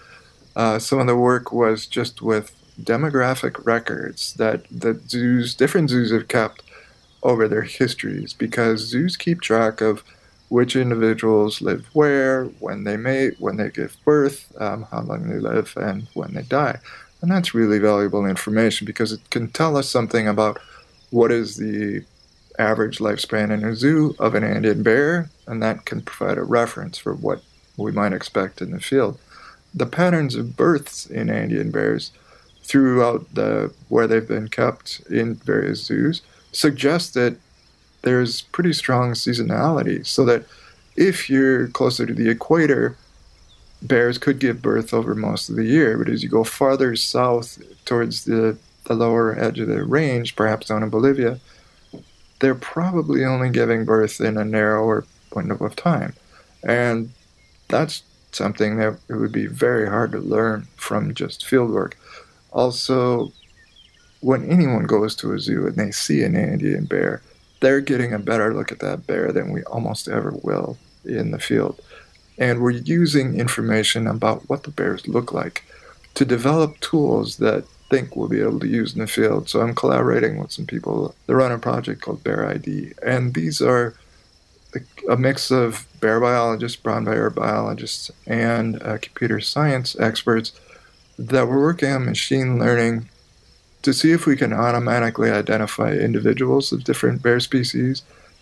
uh, 0.56 0.80
some 0.80 1.00
of 1.00 1.08
the 1.08 1.18
work 1.18 1.52
was 1.52 1.86
just 1.86 2.22
with 2.22 2.54
demographic 2.82 3.66
records 3.66 4.34
that 4.36 4.66
that 4.70 5.10
zoos, 5.10 5.54
different 5.56 5.90
zoos, 5.90 6.12
have 6.14 6.30
kept 6.30 6.64
over 7.22 7.50
their 7.50 7.64
histories 7.64 8.32
because 8.32 8.80
zoos 8.80 9.18
keep 9.18 9.42
track 9.42 9.82
of 9.82 10.04
which 10.48 10.76
individuals 10.78 11.62
live 11.62 11.86
where, 11.92 12.46
when 12.60 12.86
they 12.86 12.96
mate, 12.96 13.36
when 13.40 13.58
they 13.58 13.70
give 13.70 13.98
birth, 14.06 14.54
um, 14.62 14.84
how 14.92 15.02
long 15.02 15.28
they 15.28 15.40
live, 15.40 15.74
and 15.76 16.08
when 16.14 16.34
they 16.34 16.44
die. 16.44 16.80
And 17.22 17.32
that's 17.32 17.54
really 17.54 17.80
valuable 17.80 18.26
information 18.26 18.86
because 18.86 19.12
it 19.12 19.30
can 19.30 19.50
tell 19.50 19.78
us 19.78 19.90
something 19.90 20.28
about 20.28 20.60
what 21.10 21.32
is 21.32 21.58
the 21.58 22.04
average 22.60 23.00
lifespan 23.00 23.52
in 23.52 23.64
a 23.64 23.76
zoo 23.76 24.16
of 24.20 24.36
an 24.36 24.44
Andean 24.44 24.84
bear, 24.84 25.30
and 25.48 25.62
that 25.62 25.86
can 25.86 26.02
provide 26.02 26.38
a 26.38 26.44
reference 26.44 26.98
for 26.98 27.14
what 27.14 27.42
we 27.78 27.92
might 27.92 28.14
expect 28.14 28.62
in 28.62 28.72
the 28.72 28.80
field. 28.80 29.20
The 29.74 29.86
patterns 29.86 30.36
of 30.36 30.56
births 30.56 31.06
in 31.06 31.30
Andean 31.30 31.72
bears 31.72 32.12
throughout 32.64 33.34
the 33.34 33.74
where 33.90 34.08
they've 34.08 34.28
been 34.28 34.48
kept 34.48 35.02
in 35.10 35.36
various 35.36 35.84
zoos 35.84 36.22
suggest 36.52 37.14
that 37.14 37.38
there's 38.02 38.42
pretty 38.42 38.74
strong 38.74 39.14
seasonality 39.14 40.06
so 40.06 40.26
that 40.26 40.46
if 40.96 41.30
you're 41.30 41.68
closer 41.68 42.06
to 42.06 42.14
the 42.14 42.30
equator 42.30 42.98
bears 43.88 44.18
could 44.18 44.40
give 44.40 44.62
birth 44.62 44.94
over 44.94 45.16
most 45.16 45.50
of 45.50 45.56
the 45.56 45.66
year 45.66 45.98
but 45.98 46.10
as 46.10 46.24
you 46.24 46.30
go 46.30 46.44
farther 46.44 46.96
south 46.96 47.62
towards 47.86 48.26
the, 48.26 48.58
the 48.86 48.94
lower 48.94 49.38
edge 49.38 49.60
of 49.60 49.68
the 49.68 49.84
range 49.84 50.36
perhaps 50.36 50.68
down 50.68 50.84
in 50.84 50.90
bolivia 50.90 51.40
they're 52.40 52.56
probably 52.56 53.24
only 53.24 53.50
giving 53.50 53.86
birth 53.86 54.20
in 54.20 54.38
a 54.38 54.46
narrower 54.46 55.06
window 55.34 55.56
of 55.64 55.76
time 55.76 56.14
and 56.64 57.12
that's 57.68 58.04
something 58.36 58.78
that 58.78 59.00
it 59.10 59.16
would 59.16 59.32
be 59.32 59.48
very 59.48 59.88
hard 59.88 60.12
to 60.12 60.20
learn 60.20 60.68
from 60.76 61.14
just 61.14 61.46
field 61.46 61.72
work. 61.72 61.98
Also, 62.52 63.32
when 64.20 64.50
anyone 64.50 64.86
goes 64.86 65.16
to 65.16 65.34
a 65.34 65.40
zoo 65.40 65.66
and 65.66 65.76
they 65.76 65.92
see 65.92 66.24
an 66.24 66.36
Andean 66.36 66.86
bear, 66.86 67.22
they're 67.62 67.82
getting 67.82 68.14
a 68.14 68.20
better 68.20 68.54
look 68.54 68.72
at 68.72 68.80
that 68.80 69.08
bear 69.08 69.32
than 69.32 69.52
we 69.52 69.64
almost 69.64 70.08
ever 70.08 70.32
will 70.44 70.78
in 71.06 71.32
the 71.32 71.40
field. 71.40 71.80
And 72.38 72.62
we're 72.62 72.72
using 72.72 73.40
information 73.40 74.08
about 74.08 74.50
what 74.50 74.64
the 74.64 74.72
bears 74.72 75.08
look 75.08 75.32
like 75.32 75.64
to 76.16 76.26
develop 76.26 76.80
tools 76.80 77.38
that 77.38 77.66
think 77.90 78.16
we'll 78.16 78.28
be 78.28 78.42
able 78.42 78.60
to 78.60 78.68
use 78.68 78.94
in 78.94 79.00
the 79.00 79.08
field. 79.08 79.48
So 79.50 79.62
I'm 79.62 79.76
collaborating 79.76 80.38
with 80.38 80.52
some 80.52 80.66
people 80.66 81.16
that 81.26 81.36
run 81.36 81.52
a 81.52 81.60
project 81.60 82.02
called 82.02 82.24
Bear 82.24 82.48
ID. 82.48 82.94
And 83.06 83.34
these 83.34 83.62
are 83.62 83.96
a 85.10 85.16
mix 85.16 85.52
of 85.52 85.88
bear 86.02 86.20
biologists, 86.20 86.82
brown 86.82 87.06
bear 87.06 87.30
biologists, 87.30 88.12
and 88.28 88.82
uh, 88.82 88.98
computer 88.98 89.40
science 89.40 89.96
experts 90.00 90.52
that 91.18 91.48
were 91.48 91.62
working 91.62 91.92
on 91.92 92.06
machine 92.06 92.60
learning 92.60 93.10
to 93.84 93.94
see 93.94 94.12
if 94.12 94.26
we 94.26 94.36
can 94.36 94.52
automatically 94.52 95.30
identify 95.30 95.94
individuals 95.94 96.72
of 96.72 96.84
different 96.84 97.22
bear 97.22 97.40
species. 97.40 98.02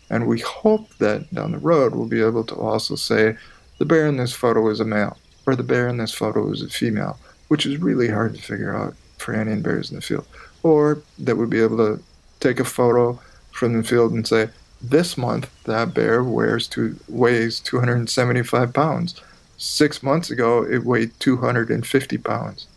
And 0.10 0.28
we 0.28 0.40
hope 0.40 0.90
that 0.98 1.34
down 1.34 1.52
the 1.52 1.58
road 1.58 1.94
we'll 1.94 2.08
be 2.08 2.22
able 2.22 2.46
to 2.46 2.56
also 2.56 2.96
say 2.96 3.38
the 3.78 3.86
bear 3.86 4.08
in 4.08 4.18
this 4.18 4.34
photo 4.34 4.70
is 4.70 4.80
a 4.80 4.86
male 4.86 5.18
or 5.46 5.56
the 5.56 5.64
bear 5.64 5.88
in 5.88 5.98
this 5.98 6.14
photo 6.14 6.52
is 6.52 6.62
a 6.62 6.70
female, 6.70 7.20
which 7.48 7.66
is 7.66 7.78
really 7.78 8.10
hard 8.10 8.36
to 8.36 8.42
figure 8.42 8.76
out 8.76 8.96
for 9.18 9.34
Andean 9.34 9.62
bears 9.62 9.90
in 9.90 9.96
the 9.96 10.02
field. 10.02 10.26
Or 10.64 11.02
that 11.20 11.36
we'd 11.36 11.50
be 11.50 11.62
able 11.62 11.78
to 11.78 12.02
take 12.40 12.60
a 12.60 12.66
photo 12.66 13.20
from 13.52 13.74
the 13.74 13.84
field 13.84 14.14
and 14.14 14.28
say, 14.28 14.50
this 14.82 15.18
month, 15.18 15.50
that 15.64 15.94
bear 15.94 16.24
wears 16.24 16.68
to, 16.70 16.98
weighs 17.08 17.60
275 17.62 18.74
pounds. 18.74 19.22
Six 19.58 20.04
months 20.04 20.30
ago, 20.30 20.66
it 20.66 20.84
weighed 20.84 21.18
250 21.20 22.18
pounds. 22.18 22.68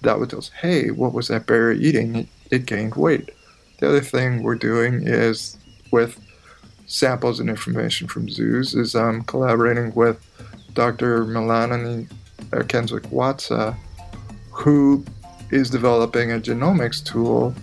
That 0.00 0.18
would 0.18 0.30
tell 0.30 0.38
us, 0.38 0.50
hey, 0.60 0.90
what 0.90 1.12
was 1.12 1.28
that 1.28 1.46
bear 1.46 1.72
eating? 1.72 2.28
It 2.50 2.64
gained 2.64 2.94
weight. 2.94 3.30
The 3.78 3.88
other 3.88 4.00
thing 4.00 4.42
we're 4.42 4.54
doing 4.54 5.06
is 5.06 5.58
with 5.90 6.18
samples 6.90 7.38
and 7.38 7.48
information 7.48 8.08
from 8.08 8.28
zoos 8.28 8.74
is 8.74 8.96
um, 8.96 9.22
collaborating 9.22 9.94
with 9.94 10.18
Dr. 10.74 11.24
Mrinalini 11.24 12.10
uh, 12.52 12.56
Erkenswick 12.56 13.06
Watsa, 13.12 13.76
who 14.50 15.04
is 15.50 15.70
developing 15.70 16.32
a 16.32 16.40
genomics 16.40 17.02
tool 17.02 17.54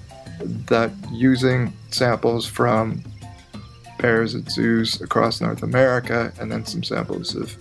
that 0.67 0.91
using 1.11 1.73
samples 1.89 2.45
from 2.45 3.03
bears 3.99 4.33
at 4.33 4.49
zoos 4.49 5.01
across 5.01 5.41
North 5.41 5.61
America, 5.61 6.31
and 6.39 6.49
then 6.49 6.65
some 6.65 6.83
samples 6.83 7.35
of 7.35 7.57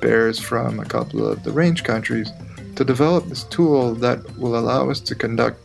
bears 0.00 0.38
from 0.38 0.80
a 0.80 0.84
couple 0.84 1.26
of 1.26 1.42
the 1.42 1.52
range 1.52 1.84
countries 1.84 2.30
to 2.74 2.84
develop 2.84 3.26
this 3.26 3.44
tool 3.44 3.94
that 3.96 4.38
will 4.38 4.58
allow 4.58 4.88
us 4.88 4.98
to 5.00 5.14
conduct 5.14 5.61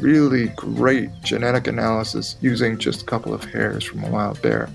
really 0.00 0.48
great 0.48 1.10
genetic 1.22 1.66
analysis 1.66 2.36
using 2.40 2.78
just 2.78 3.02
a 3.02 3.04
couple 3.04 3.34
of 3.34 3.44
hairs 3.44 3.84
from 3.84 4.04
a 4.04 4.10
wild 4.10 4.40
bear. 4.42 4.70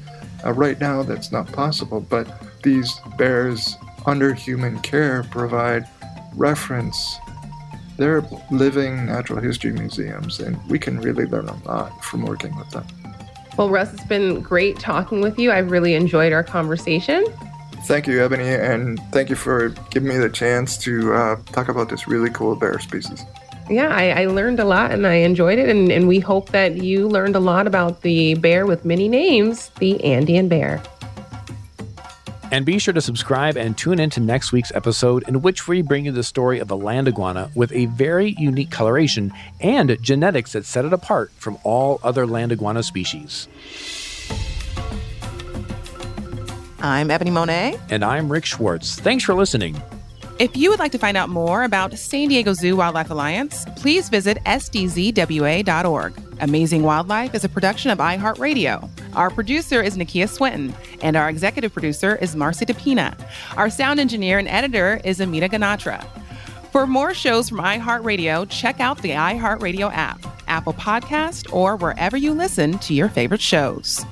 Uh, 0.45 0.51
right 0.53 0.79
now, 0.79 1.03
that's 1.03 1.31
not 1.31 1.51
possible, 1.51 2.01
but 2.01 2.27
these 2.63 2.99
bears 3.17 3.77
under 4.05 4.33
human 4.33 4.79
care 4.79 5.23
provide 5.23 5.87
reference. 6.35 7.17
They're 7.97 8.21
living 8.51 9.05
natural 9.05 9.39
history 9.39 9.71
museums, 9.71 10.39
and 10.39 10.57
we 10.69 10.79
can 10.79 10.99
really 10.99 11.25
learn 11.25 11.47
a 11.47 11.55
lot 11.63 12.03
from 12.03 12.25
working 12.25 12.55
with 12.57 12.69
them. 12.71 12.85
Well, 13.57 13.69
Russ, 13.69 13.93
it's 13.93 14.03
been 14.05 14.41
great 14.41 14.79
talking 14.79 15.21
with 15.21 15.37
you. 15.37 15.51
I've 15.51 15.69
really 15.69 15.93
enjoyed 15.93 16.33
our 16.33 16.43
conversation. 16.43 17.23
Thank 17.85 18.07
you, 18.07 18.23
Ebony, 18.23 18.47
and 18.47 18.99
thank 19.11 19.29
you 19.29 19.35
for 19.35 19.69
giving 19.91 20.09
me 20.09 20.17
the 20.17 20.29
chance 20.29 20.77
to 20.79 21.13
uh, 21.13 21.35
talk 21.51 21.69
about 21.69 21.89
this 21.89 22.07
really 22.07 22.29
cool 22.29 22.55
bear 22.55 22.79
species. 22.79 23.25
Yeah, 23.69 23.95
I, 23.95 24.23
I, 24.23 24.25
learned 24.25 24.59
a 24.59 24.65
lot 24.65 24.91
and 24.91 25.07
I 25.07 25.15
enjoyed 25.15 25.57
it. 25.57 25.69
And, 25.69 25.91
and 25.91 26.07
we 26.07 26.19
hope 26.19 26.49
that 26.49 26.77
you 26.77 27.07
learned 27.07 27.35
a 27.35 27.39
lot 27.39 27.65
about 27.65 28.01
the 28.01 28.35
bear 28.35 28.65
with 28.65 28.83
many 28.83 29.07
names, 29.07 29.69
the 29.79 30.03
Andean 30.03 30.49
bear. 30.49 30.81
And 32.51 32.67
be 32.67 32.77
sure 32.77 32.93
to 32.93 33.01
subscribe 33.01 33.57
and 33.57 33.75
tune 33.75 33.99
in 33.99 34.11
to 34.11 34.19
next 34.19 34.51
week's 34.51 34.71
episode, 34.75 35.27
in 35.27 35.41
which 35.41 35.67
we 35.67 35.81
bring 35.81 36.05
you 36.05 36.11
the 36.11 36.23
story 36.23 36.59
of 36.59 36.67
the 36.67 36.77
land 36.77 37.07
iguana 37.07 37.49
with 37.55 37.71
a 37.71 37.87
very 37.87 38.35
unique 38.37 38.69
coloration 38.69 39.33
and 39.59 39.97
genetics 40.01 40.51
that 40.51 40.65
set 40.65 40.85
it 40.85 40.93
apart 40.93 41.31
from 41.31 41.57
all 41.63 41.99
other 42.03 42.27
land 42.27 42.51
iguana 42.51 42.83
species. 42.83 43.47
I'm 46.79 47.09
Ebony 47.09 47.31
Monet. 47.31 47.79
And 47.89 48.03
I'm 48.03 48.31
Rick 48.31 48.45
Schwartz. 48.45 48.99
Thanks 48.99 49.23
for 49.23 49.33
listening. 49.33 49.81
If 50.43 50.57
you 50.57 50.71
would 50.71 50.79
like 50.79 50.91
to 50.91 50.97
find 50.97 51.15
out 51.15 51.29
more 51.29 51.63
about 51.63 51.97
San 51.97 52.27
Diego 52.27 52.51
Zoo 52.51 52.75
Wildlife 52.75 53.09
Alliance, 53.09 53.63
please 53.77 54.09
visit 54.09 54.39
sdzwa.org. 54.43 56.13
Amazing 56.41 56.83
Wildlife 56.83 57.33
is 57.33 57.45
a 57.45 57.49
production 57.49 57.91
of 57.91 57.99
iHeartRadio. 57.99 58.89
Our 59.15 59.29
producer 59.29 59.81
is 59.81 59.95
Nakia 59.95 60.27
Swinton, 60.27 60.75
and 61.01 61.15
our 61.15 61.29
executive 61.29 61.71
producer 61.71 62.17
is 62.17 62.35
Marcy 62.35 62.65
DePina. 62.65 63.17
Our 63.55 63.69
sound 63.69 64.01
engineer 64.01 64.37
and 64.37 64.49
editor 64.49 64.99
is 65.05 65.21
Amita 65.21 65.47
Ganatra. 65.47 66.05
For 66.73 66.85
more 66.85 67.13
shows 67.13 67.47
from 67.47 67.59
iHeartRadio, 67.59 68.49
check 68.49 68.81
out 68.81 69.01
the 69.01 69.11
iHeartRadio 69.11 69.93
app, 69.93 70.19
Apple 70.49 70.73
Podcast, 70.73 71.53
or 71.53 71.77
wherever 71.77 72.17
you 72.17 72.33
listen 72.33 72.77
to 72.79 72.93
your 72.93 73.07
favorite 73.07 73.39
shows. 73.39 74.05